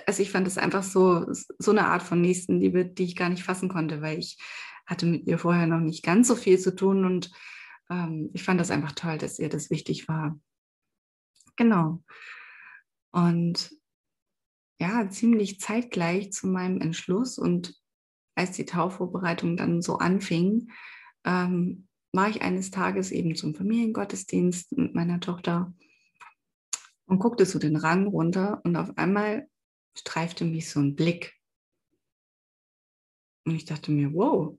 also 0.07 0.23
ich 0.23 0.31
fand 0.31 0.47
das 0.47 0.57
einfach 0.57 0.81
so, 0.81 1.27
so 1.59 1.69
eine 1.69 1.85
Art 1.85 2.01
von 2.01 2.19
Nächstenliebe, 2.19 2.83
die 2.83 3.03
ich 3.03 3.15
gar 3.15 3.29
nicht 3.29 3.43
fassen 3.43 3.69
konnte, 3.69 4.01
weil 4.01 4.17
ich 4.17 4.39
hatte 4.87 5.05
mit 5.05 5.27
ihr 5.27 5.37
vorher 5.37 5.67
noch 5.67 5.81
nicht 5.81 6.03
ganz 6.03 6.27
so 6.27 6.35
viel 6.35 6.57
zu 6.57 6.75
tun 6.75 7.05
und 7.05 7.29
ähm, 7.91 8.31
ich 8.33 8.41
fand 8.41 8.59
das 8.59 8.71
einfach 8.71 8.93
toll, 8.93 9.19
dass 9.19 9.37
ihr 9.37 9.49
das 9.49 9.69
wichtig 9.69 10.07
war. 10.07 10.39
Genau. 11.57 12.03
Und 13.11 13.69
ja 14.79 15.07
ziemlich 15.11 15.59
zeitgleich 15.59 16.31
zu 16.31 16.47
meinem 16.47 16.81
Entschluss 16.81 17.37
und 17.37 17.78
als 18.39 18.51
die 18.51 18.65
Taufvorbereitung 18.65 19.57
dann 19.57 19.81
so 19.81 19.97
anfing, 19.97 20.71
ähm, 21.25 21.87
war 22.13 22.29
ich 22.29 22.41
eines 22.41 22.71
Tages 22.71 23.11
eben 23.11 23.35
zum 23.35 23.53
Familiengottesdienst 23.53 24.77
mit 24.77 24.95
meiner 24.95 25.19
Tochter 25.19 25.73
und 27.05 27.19
guckte 27.19 27.45
so 27.45 27.59
den 27.59 27.75
Rang 27.75 28.07
runter 28.07 28.61
und 28.63 28.77
auf 28.77 28.97
einmal 28.97 29.49
streifte 29.97 30.45
mich 30.45 30.69
so 30.69 30.79
ein 30.79 30.95
Blick. 30.95 31.35
Und 33.45 33.55
ich 33.55 33.65
dachte 33.65 33.91
mir, 33.91 34.13
wow. 34.13 34.57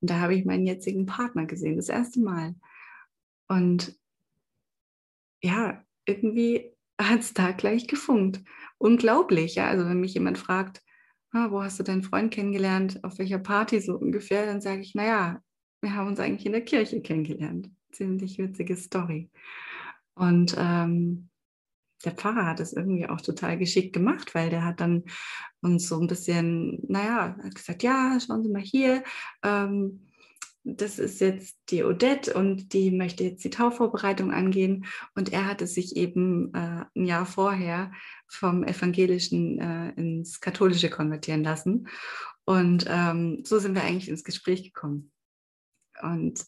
Und 0.00 0.10
da 0.10 0.18
habe 0.18 0.34
ich 0.34 0.44
meinen 0.44 0.66
jetzigen 0.66 1.06
Partner 1.06 1.46
gesehen, 1.46 1.76
das 1.76 1.88
erste 1.88 2.20
Mal. 2.20 2.56
Und 3.46 3.96
ja, 5.40 5.84
irgendwie 6.04 6.74
hat 7.00 7.20
es 7.20 7.32
da 7.32 7.52
gleich 7.52 7.86
gefunkt. 7.86 8.42
Unglaublich, 8.78 9.54
ja. 9.54 9.68
Also 9.68 9.88
wenn 9.88 10.00
mich 10.00 10.14
jemand 10.14 10.38
fragt, 10.38 10.83
ah, 11.34 11.50
wo 11.50 11.62
hast 11.62 11.78
du 11.78 11.82
deinen 11.82 12.02
Freund 12.02 12.32
kennengelernt, 12.32 13.02
auf 13.02 13.18
welcher 13.18 13.38
Party 13.38 13.80
so 13.80 13.96
ungefähr, 13.96 14.46
dann 14.46 14.60
sage 14.60 14.80
ich, 14.80 14.94
naja, 14.94 15.40
wir 15.80 15.94
haben 15.94 16.08
uns 16.08 16.20
eigentlich 16.20 16.46
in 16.46 16.52
der 16.52 16.64
Kirche 16.64 17.02
kennengelernt. 17.02 17.70
Ziemlich 17.92 18.38
witzige 18.38 18.76
Story. 18.76 19.30
Und 20.14 20.54
ähm, 20.58 21.28
der 22.04 22.12
Pfarrer 22.12 22.46
hat 22.46 22.60
es 22.60 22.72
irgendwie 22.72 23.08
auch 23.08 23.20
total 23.20 23.58
geschickt 23.58 23.92
gemacht, 23.92 24.34
weil 24.34 24.50
der 24.50 24.64
hat 24.64 24.80
dann 24.80 25.04
uns 25.60 25.88
so 25.88 26.00
ein 26.00 26.06
bisschen, 26.06 26.82
naja, 26.88 27.36
hat 27.42 27.54
gesagt, 27.54 27.82
ja, 27.82 28.18
schauen 28.20 28.42
Sie 28.42 28.50
mal 28.50 28.62
hier, 28.62 29.02
ähm, 29.42 30.06
das 30.64 30.98
ist 30.98 31.20
jetzt 31.20 31.58
die 31.68 31.84
Odette 31.84 32.32
und 32.32 32.72
die 32.72 32.90
möchte 32.90 33.22
jetzt 33.22 33.44
die 33.44 33.50
Taufvorbereitung 33.50 34.32
angehen. 34.32 34.86
Und 35.14 35.32
er 35.32 35.46
hatte 35.46 35.66
sich 35.66 35.94
eben 35.94 36.52
äh, 36.54 36.84
ein 36.96 37.04
Jahr 37.04 37.26
vorher 37.26 37.92
vom 38.28 38.64
Evangelischen 38.64 39.60
äh, 39.60 39.90
ins 39.90 40.40
Katholische 40.40 40.88
konvertieren 40.88 41.44
lassen. 41.44 41.88
Und 42.46 42.86
ähm, 42.88 43.42
so 43.44 43.58
sind 43.58 43.74
wir 43.74 43.82
eigentlich 43.82 44.08
ins 44.08 44.24
Gespräch 44.24 44.64
gekommen. 44.64 45.12
Und 46.02 46.44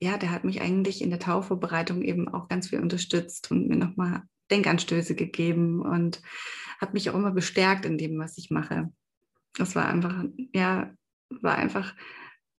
ja, 0.00 0.18
der 0.18 0.30
hat 0.30 0.44
mich 0.44 0.60
eigentlich 0.60 1.02
in 1.02 1.10
der 1.10 1.18
Taufvorbereitung 1.18 2.02
eben 2.02 2.28
auch 2.28 2.48
ganz 2.48 2.68
viel 2.68 2.80
unterstützt 2.80 3.50
und 3.50 3.66
mir 3.66 3.76
nochmal 3.76 4.22
Denkanstöße 4.52 5.16
gegeben 5.16 5.80
und 5.80 6.22
hat 6.80 6.94
mich 6.94 7.10
auch 7.10 7.14
immer 7.14 7.32
bestärkt 7.32 7.84
in 7.86 7.98
dem, 7.98 8.18
was 8.18 8.38
ich 8.38 8.50
mache. 8.50 8.92
Das 9.54 9.74
war 9.74 9.86
einfach, 9.86 10.24
ja, 10.52 10.92
war 11.30 11.56
einfach 11.56 11.94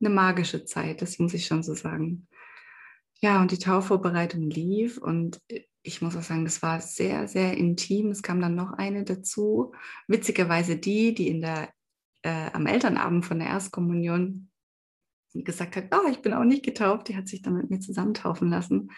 eine 0.00 0.10
magische 0.10 0.64
Zeit, 0.64 1.02
das 1.02 1.18
muss 1.18 1.34
ich 1.34 1.46
schon 1.46 1.62
so 1.62 1.74
sagen. 1.74 2.28
Ja, 3.20 3.40
und 3.40 3.50
die 3.50 3.58
Taufvorbereitung 3.58 4.50
lief 4.50 4.98
und 4.98 5.40
ich 5.82 6.02
muss 6.02 6.16
auch 6.16 6.22
sagen, 6.22 6.44
das 6.44 6.62
war 6.62 6.80
sehr, 6.80 7.28
sehr 7.28 7.56
intim. 7.56 8.10
Es 8.10 8.22
kam 8.22 8.40
dann 8.40 8.56
noch 8.56 8.72
eine 8.72 9.04
dazu. 9.04 9.72
Witzigerweise 10.08 10.76
die, 10.76 11.14
die 11.14 11.28
in 11.28 11.40
der, 11.40 11.70
äh, 12.22 12.50
am 12.52 12.66
Elternabend 12.66 13.24
von 13.24 13.38
der 13.38 13.48
Erstkommunion 13.48 14.50
gesagt 15.32 15.76
hat, 15.76 15.94
oh, 15.94 16.08
ich 16.10 16.22
bin 16.22 16.32
auch 16.32 16.44
nicht 16.44 16.64
getauft, 16.64 17.08
die 17.08 17.16
hat 17.16 17.28
sich 17.28 17.42
dann 17.42 17.56
mit 17.56 17.70
mir 17.70 17.78
zusammentaufen 17.78 18.50
lassen. 18.50 18.90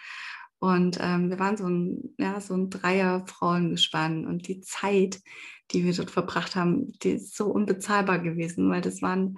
Und 0.57 0.97
ähm, 0.99 1.29
wir 1.29 1.39
waren 1.39 1.57
so 1.57 1.67
ein, 1.67 2.15
ja, 2.17 2.41
so 2.41 2.53
ein 2.55 2.69
Dreier-Frauengespann. 2.69 4.25
Und 4.25 4.47
die 4.47 4.59
Zeit, 4.61 5.21
die 5.71 5.85
wir 5.85 5.93
dort 5.93 6.11
verbracht 6.11 6.55
haben, 6.55 6.91
die 6.99 7.11
ist 7.11 7.35
so 7.35 7.45
unbezahlbar 7.45 8.19
gewesen, 8.19 8.69
weil 8.69 8.81
das 8.81 9.01
waren 9.01 9.37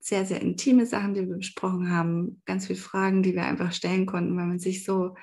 sehr, 0.00 0.24
sehr 0.24 0.40
intime 0.40 0.86
Sachen, 0.86 1.14
die 1.14 1.28
wir 1.28 1.36
besprochen 1.36 1.90
haben, 1.90 2.42
ganz 2.46 2.66
viele 2.66 2.78
Fragen, 2.78 3.22
die 3.22 3.34
wir 3.34 3.44
einfach 3.44 3.72
stellen 3.72 4.06
konnten, 4.06 4.36
weil 4.36 4.46
man 4.46 4.58
sich 4.58 4.84
so 4.84 5.14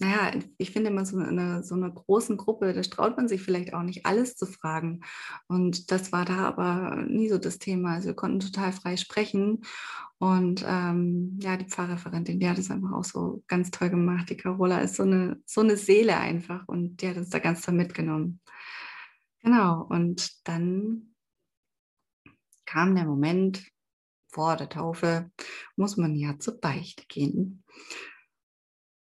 naja, 0.00 0.32
ich 0.58 0.72
finde 0.72 0.90
immer 0.90 1.06
so 1.06 1.18
eine, 1.18 1.62
so 1.62 1.76
einer 1.76 1.90
großen 1.90 2.36
Gruppe, 2.36 2.72
da 2.72 2.80
traut 2.82 3.16
man 3.16 3.28
sich 3.28 3.42
vielleicht 3.42 3.74
auch 3.74 3.82
nicht 3.82 4.06
alles 4.06 4.34
zu 4.34 4.46
fragen. 4.46 5.02
Und 5.46 5.92
das 5.92 6.10
war 6.10 6.24
da 6.24 6.38
aber 6.38 7.04
nie 7.06 7.28
so 7.28 7.38
das 7.38 7.58
Thema. 7.58 7.94
Also 7.94 8.08
wir 8.08 8.14
konnten 8.14 8.40
total 8.40 8.72
frei 8.72 8.96
sprechen. 8.96 9.62
Und 10.18 10.64
ähm, 10.66 11.38
ja, 11.40 11.56
die 11.56 11.66
Pfarrreferentin, 11.66 12.40
die 12.40 12.48
hat 12.48 12.58
es 12.58 12.70
einfach 12.70 12.92
auch 12.92 13.04
so 13.04 13.44
ganz 13.46 13.70
toll 13.70 13.90
gemacht. 13.90 14.30
Die 14.30 14.36
Carola 14.36 14.78
ist 14.78 14.96
so 14.96 15.04
eine, 15.04 15.40
so 15.46 15.60
eine 15.60 15.76
Seele 15.76 16.16
einfach 16.16 16.66
und 16.66 17.00
die 17.00 17.08
hat 17.08 17.16
uns 17.16 17.30
da 17.30 17.38
ganz 17.38 17.62
toll 17.62 17.74
mitgenommen. 17.74 18.40
Genau, 19.42 19.82
und 19.82 20.48
dann 20.48 21.14
kam 22.64 22.96
der 22.96 23.04
Moment 23.04 23.62
vor 24.34 24.56
der 24.56 24.68
Taufe, 24.68 25.30
muss 25.76 25.96
man 25.96 26.14
ja 26.14 26.38
zur 26.38 26.60
Beichte 26.60 27.04
gehen. 27.06 27.64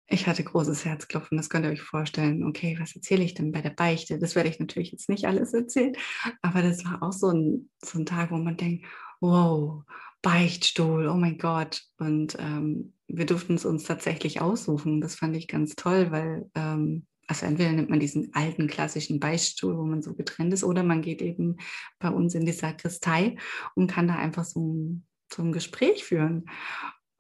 Ich 0.07 0.27
hatte 0.27 0.45
großes 0.45 0.85
Herzklopfen, 0.85 1.39
das 1.39 1.49
könnt 1.49 1.65
ihr 1.65 1.73
euch 1.73 1.81
vorstellen. 1.81 2.45
Okay, 2.45 2.77
was 2.79 2.95
erzähle 2.95 3.25
ich 3.25 3.35
denn 3.35 3.53
bei 3.53 3.63
der 3.63 3.71
Beichte? 3.71 4.19
Das 4.19 4.37
werde 4.37 4.51
ich 4.51 4.61
natürlich 4.61 4.93
jetzt 4.93 5.09
nicht 5.09 5.25
alles 5.25 5.55
erzählen, 5.55 5.97
aber 6.43 6.63
das 6.63 6.85
war 6.85 7.03
auch 7.03 7.13
so 7.13 7.31
ein, 7.31 7.71
so 7.83 7.99
ein 7.99 8.07
Tag, 8.07 8.31
wo 8.31 8.37
man 8.37 8.57
denkt, 8.57 8.87
wow, 9.21 9.83
Beichtstuhl, 10.21 11.09
oh 11.09 11.17
mein 11.17 11.39
Gott. 11.39 11.83
Und 11.99 12.37
ähm, 12.39 12.93
wir 13.09 13.27
durften 13.27 13.55
es 13.55 13.65
uns 13.65 13.85
tatsächlich 13.85 14.41
aussuchen. 14.41 15.01
Das 15.01 15.17
fand 15.17 15.37
ich 15.37 15.49
ganz 15.49 15.75
toll, 15.75 16.11
weil, 16.11 16.51
ähm, 16.55 17.07
also 17.27 17.47
entweder 17.47 17.73
nimmt 17.73 17.91
man 17.91 18.01
diesen 18.01 18.35
alten 18.35 18.67
klassischen 18.67 19.21
Beichtstuhl, 19.21 19.77
wo 19.77 19.85
man 19.85 20.03
so 20.03 20.15
getrennt 20.15 20.53
ist, 20.53 20.65
oder 20.65 20.83
man 20.83 21.03
geht 21.03 21.23
eben 21.23 21.57
bei 21.99 22.11
uns 22.11 22.35
in 22.35 22.45
die 22.45 22.53
Sakristei 22.53 23.37
und 23.75 23.91
kann 23.91 24.09
da 24.09 24.17
einfach 24.17 24.45
so 24.45 24.61
ein, 24.61 25.07
ein 25.43 25.53
Gespräch 25.53 26.05
führen. 26.05 26.51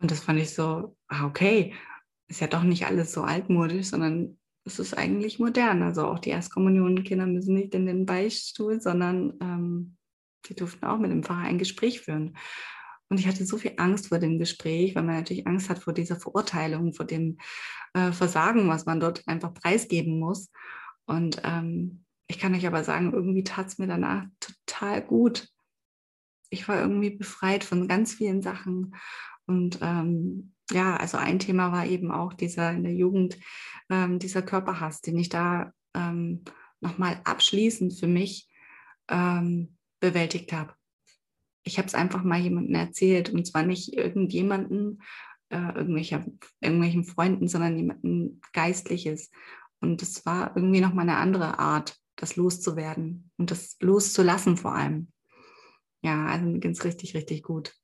Und 0.00 0.10
das 0.10 0.20
fand 0.20 0.38
ich 0.40 0.54
so, 0.54 0.96
ah, 1.08 1.26
okay 1.26 1.74
ist 2.28 2.40
ja 2.40 2.46
doch 2.46 2.62
nicht 2.62 2.86
alles 2.86 3.12
so 3.12 3.22
altmodisch, 3.22 3.86
sondern 3.86 4.38
es 4.64 4.78
ist 4.78 4.96
eigentlich 4.96 5.38
modern. 5.38 5.82
Also 5.82 6.06
auch 6.06 6.18
die 6.18 6.30
Erstkommunionkinder 6.30 7.26
müssen 7.26 7.54
nicht 7.54 7.74
in 7.74 7.86
den 7.86 8.06
Beichtstuhl, 8.06 8.80
sondern 8.80 9.34
ähm, 9.40 9.96
die 10.46 10.54
durften 10.54 10.86
auch 10.86 10.98
mit 10.98 11.10
dem 11.10 11.22
Pfarrer 11.22 11.42
ein 11.42 11.58
Gespräch 11.58 12.00
führen. 12.00 12.36
Und 13.10 13.20
ich 13.20 13.28
hatte 13.28 13.44
so 13.44 13.58
viel 13.58 13.74
Angst 13.76 14.08
vor 14.08 14.18
dem 14.18 14.38
Gespräch, 14.38 14.94
weil 14.94 15.02
man 15.02 15.16
natürlich 15.16 15.46
Angst 15.46 15.68
hat 15.68 15.78
vor 15.78 15.92
dieser 15.92 16.16
Verurteilung, 16.16 16.94
vor 16.94 17.04
dem 17.04 17.38
äh, 17.92 18.12
Versagen, 18.12 18.68
was 18.68 18.86
man 18.86 19.00
dort 19.00 19.22
einfach 19.28 19.52
preisgeben 19.52 20.18
muss. 20.18 20.50
Und 21.04 21.42
ähm, 21.44 22.04
ich 22.26 22.38
kann 22.38 22.54
euch 22.54 22.66
aber 22.66 22.82
sagen, 22.82 23.12
irgendwie 23.12 23.44
tat 23.44 23.66
es 23.66 23.78
mir 23.78 23.86
danach 23.86 24.24
total 24.40 25.02
gut. 25.02 25.48
Ich 26.54 26.68
war 26.68 26.80
irgendwie 26.80 27.10
befreit 27.10 27.64
von 27.64 27.88
ganz 27.88 28.14
vielen 28.14 28.42
Sachen. 28.42 28.94
Und 29.46 29.80
ähm, 29.82 30.52
ja, 30.70 30.96
also 30.96 31.18
ein 31.18 31.38
Thema 31.38 31.72
war 31.72 31.84
eben 31.84 32.10
auch 32.10 32.32
dieser 32.32 32.70
in 32.70 32.84
der 32.84 32.94
Jugend, 32.94 33.36
ähm, 33.90 34.18
dieser 34.18 34.40
Körperhass, 34.40 35.00
den 35.00 35.18
ich 35.18 35.28
da 35.28 35.72
ähm, 35.94 36.44
nochmal 36.80 37.20
abschließend 37.24 37.98
für 37.98 38.06
mich 38.06 38.48
ähm, 39.08 39.76
bewältigt 40.00 40.52
habe. 40.52 40.72
Ich 41.64 41.78
habe 41.78 41.88
es 41.88 41.94
einfach 41.94 42.22
mal 42.22 42.38
jemandem 42.38 42.76
erzählt 42.76 43.30
und 43.30 43.46
zwar 43.46 43.64
nicht 43.64 43.94
irgendjemanden, 43.94 45.02
äh, 45.48 45.74
irgendwelcher, 45.74 46.24
irgendwelchen 46.60 47.04
Freunden, 47.04 47.48
sondern 47.48 47.76
jemanden 47.76 48.40
Geistliches. 48.52 49.30
Und 49.80 50.02
es 50.02 50.24
war 50.24 50.56
irgendwie 50.56 50.80
nochmal 50.80 51.08
eine 51.08 51.18
andere 51.18 51.58
Art, 51.58 51.96
das 52.16 52.36
loszuwerden 52.36 53.30
und 53.38 53.50
das 53.50 53.76
loszulassen 53.80 54.56
vor 54.56 54.74
allem. 54.74 55.08
Ja, 56.04 56.26
also 56.26 56.44
mir 56.44 56.58
ging 56.60 56.72
es 56.72 56.84
richtig, 56.84 57.14
richtig 57.14 57.42
gut. 57.42 57.74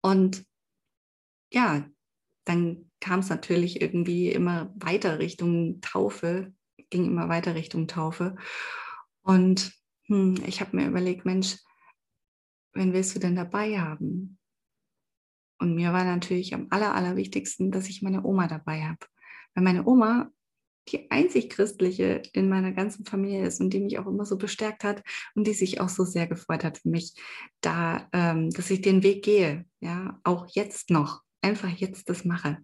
Und 0.00 0.46
ja, 1.52 1.86
dann 2.46 2.90
kam 3.00 3.20
es 3.20 3.28
natürlich 3.28 3.82
irgendwie 3.82 4.30
immer 4.30 4.72
weiter 4.76 5.18
Richtung 5.18 5.82
Taufe, 5.82 6.54
ging 6.88 7.04
immer 7.04 7.28
weiter 7.28 7.54
Richtung 7.54 7.86
Taufe. 7.86 8.36
Und 9.20 9.74
hm, 10.06 10.42
ich 10.46 10.62
habe 10.62 10.74
mir 10.74 10.88
überlegt, 10.88 11.26
Mensch, 11.26 11.58
wen 12.72 12.94
willst 12.94 13.14
du 13.14 13.18
denn 13.18 13.36
dabei 13.36 13.78
haben? 13.78 14.38
Und 15.58 15.74
mir 15.74 15.92
war 15.92 16.04
natürlich 16.04 16.54
am 16.54 16.68
aller, 16.70 16.94
allerwichtigsten, 16.94 17.72
dass 17.72 17.90
ich 17.90 18.00
meine 18.00 18.24
Oma 18.24 18.48
dabei 18.48 18.84
habe. 18.84 19.06
Weil 19.54 19.64
meine 19.64 19.86
Oma 19.86 20.30
die 20.88 21.10
einzig 21.10 21.50
christliche 21.50 22.22
in 22.32 22.48
meiner 22.48 22.72
ganzen 22.72 23.04
Familie 23.04 23.46
ist 23.46 23.60
und 23.60 23.70
die 23.70 23.80
mich 23.80 23.98
auch 23.98 24.06
immer 24.06 24.24
so 24.24 24.36
bestärkt 24.36 24.84
hat 24.84 25.02
und 25.34 25.46
die 25.46 25.54
sich 25.54 25.80
auch 25.80 25.88
so 25.88 26.04
sehr 26.04 26.26
gefreut 26.26 26.64
hat 26.64 26.78
für 26.78 26.88
mich, 26.88 27.14
da, 27.60 28.08
ähm, 28.12 28.50
dass 28.50 28.70
ich 28.70 28.82
den 28.82 29.02
Weg 29.02 29.24
gehe, 29.24 29.64
ja, 29.80 30.20
auch 30.24 30.46
jetzt 30.50 30.90
noch 30.90 31.22
einfach 31.40 31.68
jetzt 31.68 32.08
das 32.08 32.24
mache. 32.24 32.58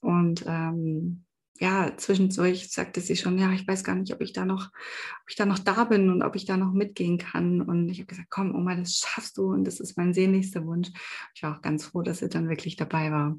Und 0.00 0.44
ähm, 0.46 1.24
ja, 1.62 1.96
zwischendurch 1.96 2.72
sagte 2.72 3.00
sie 3.00 3.14
schon, 3.14 3.38
ja, 3.38 3.52
ich 3.52 3.68
weiß 3.68 3.84
gar 3.84 3.94
nicht, 3.94 4.12
ob 4.12 4.20
ich 4.20 4.32
da 4.32 4.44
noch, 4.44 4.66
ob 4.66 5.30
ich 5.30 5.36
da 5.36 5.46
noch 5.46 5.60
da 5.60 5.84
bin 5.84 6.10
und 6.10 6.22
ob 6.22 6.34
ich 6.34 6.44
da 6.44 6.56
noch 6.56 6.72
mitgehen 6.72 7.18
kann. 7.18 7.60
Und 7.60 7.88
ich 7.88 7.98
habe 7.98 8.06
gesagt, 8.06 8.30
komm, 8.30 8.54
Oma, 8.54 8.74
das 8.74 8.96
schaffst 8.96 9.38
du 9.38 9.52
und 9.52 9.64
das 9.64 9.78
ist 9.78 9.96
mein 9.96 10.12
sehnlichster 10.12 10.66
Wunsch. 10.66 10.88
Ich 11.34 11.42
war 11.44 11.56
auch 11.56 11.62
ganz 11.62 11.84
froh, 11.84 12.02
dass 12.02 12.18
sie 12.18 12.28
dann 12.28 12.48
wirklich 12.48 12.76
dabei 12.76 13.12
war. 13.12 13.38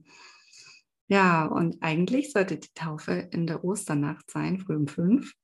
Ja, 1.13 1.45
und 1.45 1.81
eigentlich 1.83 2.31
sollte 2.31 2.57
die 2.57 2.73
Taufe 2.73 3.11
in 3.11 3.45
der 3.45 3.63
Osternacht 3.63 4.31
sein, 4.31 4.59
früh 4.59 4.75
um 4.75 4.87
fünf. 4.87 5.35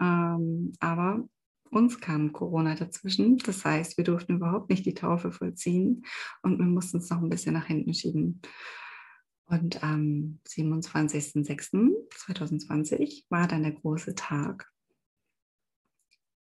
Ähm, 0.00 0.72
aber 0.80 1.28
uns 1.70 2.00
kam 2.00 2.32
Corona 2.32 2.74
dazwischen. 2.74 3.36
Das 3.36 3.66
heißt, 3.66 3.98
wir 3.98 4.04
durften 4.04 4.36
überhaupt 4.36 4.70
nicht 4.70 4.86
die 4.86 4.94
Taufe 4.94 5.30
vollziehen 5.30 6.06
und 6.40 6.58
wir 6.58 6.64
mussten 6.64 6.96
es 6.96 7.10
noch 7.10 7.20
ein 7.20 7.28
bisschen 7.28 7.52
nach 7.52 7.66
hinten 7.66 7.92
schieben. 7.92 8.40
Und 9.44 9.84
am 9.84 10.40
27.06.2020 10.48 13.24
war 13.28 13.46
dann 13.46 13.62
der 13.62 13.72
große 13.72 14.14
Tag. 14.14 14.72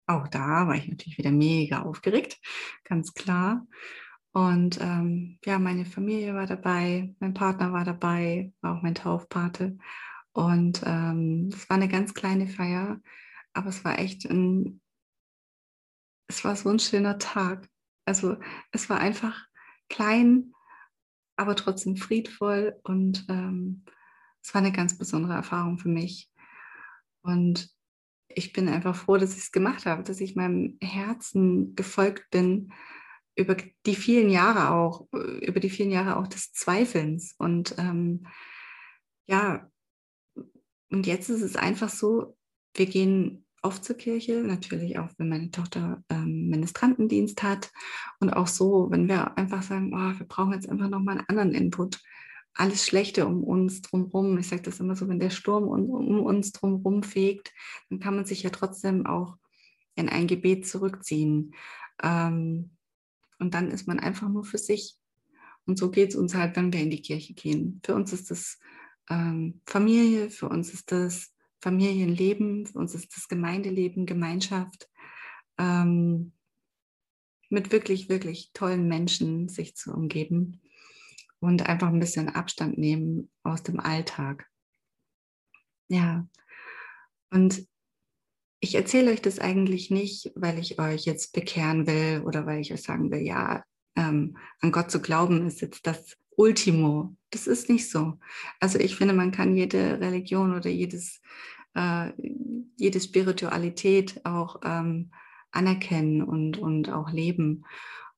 Auch 0.07 0.29
da 0.29 0.68
war 0.68 0.75
ich 0.75 0.87
natürlich 0.87 1.16
wieder 1.16 1.33
mega 1.33 1.81
aufgeregt, 1.81 2.38
ganz 2.85 3.14
klar. 3.14 3.66
Und 4.33 4.81
ähm, 4.81 5.38
ja, 5.45 5.59
meine 5.59 5.85
Familie 5.85 6.35
war 6.35 6.47
dabei, 6.47 7.14
mein 7.21 7.35
Partner 7.35 7.73
war 7.73 7.85
dabei, 7.85 8.53
war 8.62 8.77
auch 8.77 8.83
mein 8.83 8.95
Taufpate. 8.95 9.77
Und 10.33 10.83
ähm, 10.87 11.51
es 11.53 11.68
war 11.68 11.77
eine 11.77 11.88
ganz 11.88 12.14
kleine 12.14 12.47
Feier, 12.49 13.01
aber 13.53 13.68
es 13.68 13.85
war 13.85 13.99
echt 13.99 14.25
ein, 14.25 14.81
es 16.29 16.42
war 16.45 16.57
so 16.57 16.71
ein 16.71 16.79
schöner 16.79 17.18
Tag. 17.18 17.68
Also 18.07 18.38
es 18.71 18.88
war 18.88 18.99
einfach 18.99 19.47
klein, 19.90 20.55
aber 21.37 21.55
trotzdem 21.55 21.97
friedvoll 21.97 22.81
und 22.85 23.27
ähm, 23.29 23.85
es 24.42 24.55
war 24.55 24.62
eine 24.62 24.73
ganz 24.73 24.97
besondere 24.97 25.35
Erfahrung 25.35 25.79
für 25.79 25.90
mich. 25.90 26.31
Und 27.21 27.71
ich 28.29 28.55
bin 28.55 28.68
einfach 28.68 28.97
froh, 28.97 29.18
dass 29.18 29.35
ich 29.35 29.45
es 29.45 29.53
gemacht 29.53 29.85
habe, 29.85 30.03
dass 30.03 30.21
ich 30.21 30.35
meinem 30.35 30.79
Herzen 30.81 31.75
gefolgt 31.77 32.31
bin 32.31 32.73
über 33.35 33.57
die 33.87 33.95
vielen 33.95 34.31
Jahre 34.31 34.71
auch, 34.71 35.09
über 35.12 35.61
die 35.61 35.71
vielen 35.71 35.90
Jahre 35.90 36.16
auch 36.16 36.27
des 36.27 36.53
Zweifelns. 36.53 37.35
Und 37.38 37.75
ähm, 37.79 38.27
ja, 39.27 39.68
und 40.90 41.07
jetzt 41.07 41.31
ist 41.31 41.42
es 41.42 41.57
einfach 41.57 41.88
so, 41.88 42.37
wir 42.75 42.87
gehen 42.87 43.47
oft 43.62 43.85
zur 43.85 43.97
Kirche, 43.97 44.42
natürlich 44.42 44.99
auch, 44.99 45.09
wenn 45.16 45.29
meine 45.29 45.51
Tochter 45.51 46.03
ähm, 46.11 46.49
Ministrantendienst 46.49 47.42
hat 47.42 47.71
und 48.21 48.31
auch 48.31 48.49
so, 48.49 48.88
wenn 48.90 49.09
wir 49.09 49.38
einfach 49.38 49.62
sagen, 49.62 49.95
oh, 49.95 50.18
wir 50.18 50.27
brauchen 50.27 50.53
jetzt 50.53 50.68
einfach 50.68 50.88
nochmal 50.88 51.18
einen 51.18 51.29
anderen 51.29 51.53
Input. 51.53 52.01
Alles 52.55 52.85
Schlechte 52.85 53.27
um 53.27 53.45
uns 53.45 53.81
drumherum, 53.81 54.37
ich 54.37 54.49
sage 54.49 54.62
das 54.62 54.81
immer 54.81 54.97
so, 54.97 55.09
wenn 55.09 55.21
der 55.21 55.31
Sturm 55.31 55.64
um, 55.64 55.88
um 55.88 56.21
uns 56.21 56.53
drumherum 56.53 57.03
fegt, 57.03 57.53
dann 57.88 58.01
kann 58.01 58.14
man 58.14 58.27
sich 58.27 58.42
ja 58.42 58.51
trotzdem 58.51 59.07
auch 59.07 59.37
in 59.95 60.09
ein 60.09 60.27
Gebet 60.27 60.66
zurückziehen. 60.66 61.55
Ähm, 62.03 62.77
und 63.42 63.55
dann 63.55 63.72
ist 63.72 63.88
man 63.88 63.98
einfach 63.98 64.28
nur 64.28 64.44
für 64.44 64.59
sich. 64.59 64.96
Und 65.66 65.76
so 65.76 65.90
geht 65.90 66.11
es 66.11 66.16
uns 66.16 66.35
halt, 66.35 66.55
wenn 66.55 66.72
wir 66.72 66.81
in 66.81 66.90
die 66.90 67.02
Kirche 67.02 67.35
gehen. 67.35 67.81
Für 67.85 67.96
uns 67.96 68.12
ist 68.12 68.31
das 68.31 68.59
ähm, 69.11 69.61
Familie, 69.66 70.31
für 70.31 70.48
uns 70.48 70.72
ist 70.72 70.92
das 70.92 71.35
Familienleben, 71.61 72.66
für 72.66 72.78
uns 72.78 72.94
ist 72.94 73.16
das 73.16 73.26
Gemeindeleben, 73.26 74.07
Gemeinschaft, 74.07 74.88
ähm, 75.59 76.33
mit 77.50 77.72
wirklich, 77.72 78.09
wirklich 78.09 78.52
tollen 78.55 78.87
Menschen 78.87 79.48
sich 79.48 79.74
zu 79.74 79.92
umgeben 79.92 80.61
und 81.40 81.68
einfach 81.68 81.88
ein 81.88 82.00
bisschen 82.00 82.28
Abstand 82.28 82.78
nehmen 82.78 83.28
aus 83.42 83.64
dem 83.64 83.81
Alltag. 83.81 84.48
Ja, 85.88 86.28
und 87.31 87.66
ich 88.62 88.77
erzähle 88.77 89.11
euch 89.11 89.20
das 89.20 89.40
eigentlich 89.40 89.90
nicht, 89.90 90.31
weil 90.37 90.57
ich 90.61 90.79
euch 90.79 91.05
jetzt 91.05 91.33
bekehren 91.33 91.88
will 91.88 92.22
oder 92.25 92.46
weil 92.46 92.61
ich 92.61 92.72
euch 92.72 92.83
sagen 92.83 93.11
will, 93.11 93.20
ja, 93.20 93.64
ähm, 93.96 94.38
an 94.61 94.70
Gott 94.70 94.88
zu 94.88 95.03
glauben 95.03 95.44
ist 95.48 95.61
jetzt 95.61 95.85
das 95.85 96.16
Ultimo. 96.37 97.16
Das 97.31 97.48
ist 97.48 97.68
nicht 97.68 97.90
so. 97.90 98.20
Also 98.61 98.79
ich 98.79 98.94
finde, 98.94 99.14
man 99.14 99.33
kann 99.33 99.57
jede 99.57 99.98
Religion 99.98 100.55
oder 100.55 100.70
jedes, 100.70 101.20
äh, 101.75 102.12
jede 102.77 103.01
Spiritualität 103.01 104.25
auch 104.25 104.61
ähm, 104.64 105.11
anerkennen 105.51 106.22
und, 106.22 106.57
und 106.57 106.88
auch 106.88 107.11
leben. 107.11 107.64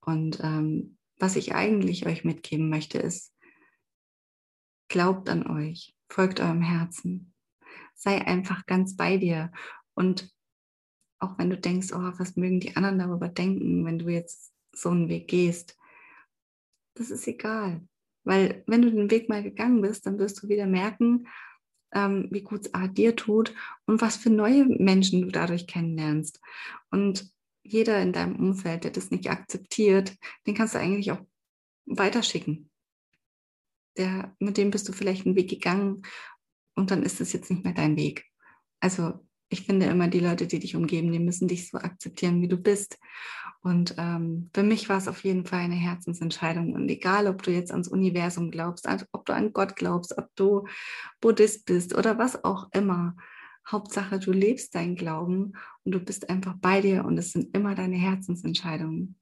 Und 0.02 0.40
ähm, 0.42 0.98
was 1.18 1.36
ich 1.36 1.54
eigentlich 1.54 2.04
euch 2.04 2.22
mitgeben 2.22 2.68
möchte, 2.68 2.98
ist, 2.98 3.32
glaubt 4.88 5.30
an 5.30 5.46
euch, 5.46 5.96
folgt 6.10 6.40
eurem 6.40 6.60
Herzen, 6.60 7.32
sei 7.94 8.26
einfach 8.26 8.66
ganz 8.66 8.94
bei 8.94 9.16
dir. 9.16 9.50
Und 9.94 10.33
auch 11.24 11.38
wenn 11.38 11.50
du 11.50 11.58
denkst, 11.58 11.92
oh, 11.92 12.12
was 12.18 12.36
mögen 12.36 12.60
die 12.60 12.76
anderen 12.76 12.98
darüber 12.98 13.28
denken, 13.28 13.84
wenn 13.84 13.98
du 13.98 14.08
jetzt 14.08 14.52
so 14.72 14.90
einen 14.90 15.08
Weg 15.08 15.28
gehst, 15.28 15.76
das 16.94 17.10
ist 17.10 17.26
egal. 17.26 17.86
Weil 18.24 18.62
wenn 18.66 18.82
du 18.82 18.90
den 18.90 19.10
Weg 19.10 19.28
mal 19.28 19.42
gegangen 19.42 19.80
bist, 19.82 20.06
dann 20.06 20.18
wirst 20.18 20.42
du 20.42 20.48
wieder 20.48 20.66
merken, 20.66 21.26
ähm, 21.92 22.28
wie 22.30 22.42
gut 22.42 22.66
es 22.66 22.94
dir 22.94 23.16
tut 23.16 23.54
und 23.86 24.00
was 24.00 24.16
für 24.16 24.30
neue 24.30 24.64
Menschen 24.64 25.22
du 25.22 25.28
dadurch 25.28 25.66
kennenlernst. 25.66 26.40
Und 26.90 27.32
jeder 27.62 28.00
in 28.00 28.12
deinem 28.12 28.36
Umfeld, 28.36 28.84
der 28.84 28.90
das 28.90 29.10
nicht 29.10 29.30
akzeptiert, 29.30 30.16
den 30.46 30.54
kannst 30.54 30.74
du 30.74 30.78
eigentlich 30.78 31.12
auch 31.12 31.20
weiterschicken. 31.86 32.70
Der, 33.96 34.34
mit 34.38 34.56
dem 34.56 34.70
bist 34.70 34.88
du 34.88 34.92
vielleicht 34.92 35.24
einen 35.24 35.36
Weg 35.36 35.48
gegangen 35.48 36.02
und 36.74 36.90
dann 36.90 37.02
ist 37.02 37.20
es 37.20 37.32
jetzt 37.32 37.50
nicht 37.50 37.64
mehr 37.64 37.74
dein 37.74 37.96
Weg. 37.96 38.26
Also 38.80 39.24
ich 39.48 39.62
finde 39.62 39.86
immer, 39.86 40.08
die 40.08 40.20
Leute, 40.20 40.46
die 40.46 40.58
dich 40.58 40.76
umgeben, 40.76 41.12
die 41.12 41.18
müssen 41.18 41.48
dich 41.48 41.68
so 41.68 41.78
akzeptieren, 41.78 42.42
wie 42.42 42.48
du 42.48 42.56
bist. 42.56 42.98
Und 43.62 43.94
ähm, 43.98 44.50
für 44.54 44.62
mich 44.62 44.88
war 44.88 44.98
es 44.98 45.08
auf 45.08 45.24
jeden 45.24 45.46
Fall 45.46 45.60
eine 45.60 45.74
Herzensentscheidung. 45.74 46.74
Und 46.74 46.88
egal, 46.88 47.26
ob 47.26 47.42
du 47.42 47.50
jetzt 47.50 47.70
ans 47.70 47.88
Universum 47.88 48.50
glaubst, 48.50 48.86
ob 49.12 49.24
du 49.24 49.32
an 49.32 49.52
Gott 49.52 49.76
glaubst, 49.76 50.18
ob 50.18 50.28
du 50.36 50.66
Buddhist 51.20 51.64
bist 51.64 51.94
oder 51.96 52.18
was 52.18 52.44
auch 52.44 52.68
immer, 52.72 53.16
Hauptsache, 53.66 54.18
du 54.18 54.32
lebst 54.32 54.74
deinen 54.74 54.96
Glauben 54.96 55.54
und 55.84 55.92
du 55.92 56.00
bist 56.00 56.28
einfach 56.28 56.54
bei 56.60 56.82
dir 56.82 57.04
und 57.04 57.16
es 57.16 57.32
sind 57.32 57.56
immer 57.56 57.74
deine 57.74 57.96
Herzensentscheidungen. 57.96 59.16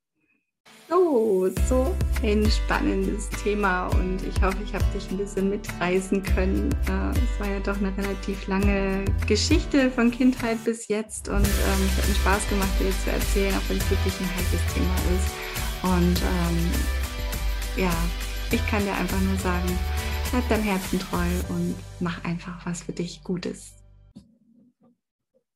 So, 0.92 1.48
so 1.70 1.96
ein 2.22 2.46
spannendes 2.50 3.31
Thema 3.42 3.87
und 3.87 4.18
ich 4.28 4.42
hoffe, 4.42 4.59
ich 4.62 4.74
habe 4.74 4.85
dich 4.94 5.11
ein 5.11 5.16
bisschen 5.16 5.48
mitreißen 5.48 6.22
können. 6.22 6.70
Äh, 6.87 7.18
es 7.18 7.40
war 7.40 7.48
ja 7.48 7.61
doch 7.61 7.78
eine 7.78 7.96
relativ 7.96 8.46
lange 8.46 9.02
Geschichte 9.26 9.90
von 9.90 10.11
Kindheit 10.11 10.62
bis 10.64 10.88
jetzt 10.88 11.31
und 11.31 11.46
ähm, 11.46 11.88
es 11.88 11.96
hat 11.96 12.09
mir 12.09 12.14
Spaß 12.16 12.48
gemacht, 12.50 12.68
dir 12.78 12.90
zu 13.05 13.11
erzählen, 13.11 13.55
auch 13.55 13.70
wenn 13.70 13.78
es 13.78 13.90
wirklich 13.90 14.20
ein 14.20 14.37
heißes 14.37 14.74
Thema 14.74 14.94
ist. 15.16 15.33
Und 15.83 16.20
ähm, 16.20 17.85
ja, 17.85 17.92
ich 18.50 18.66
kann 18.66 18.85
dir 18.85 18.92
einfach 18.92 19.20
nur 19.20 19.38
sagen, 19.38 19.78
bleib 20.31 20.46
deinem 20.50 20.64
Herzen 20.64 20.98
treu 20.98 21.26
und 21.48 21.74
mach 22.00 22.22
einfach 22.22 22.66
was 22.66 22.83
für 22.83 22.92
dich 22.92 23.24
Gutes. 23.24 23.81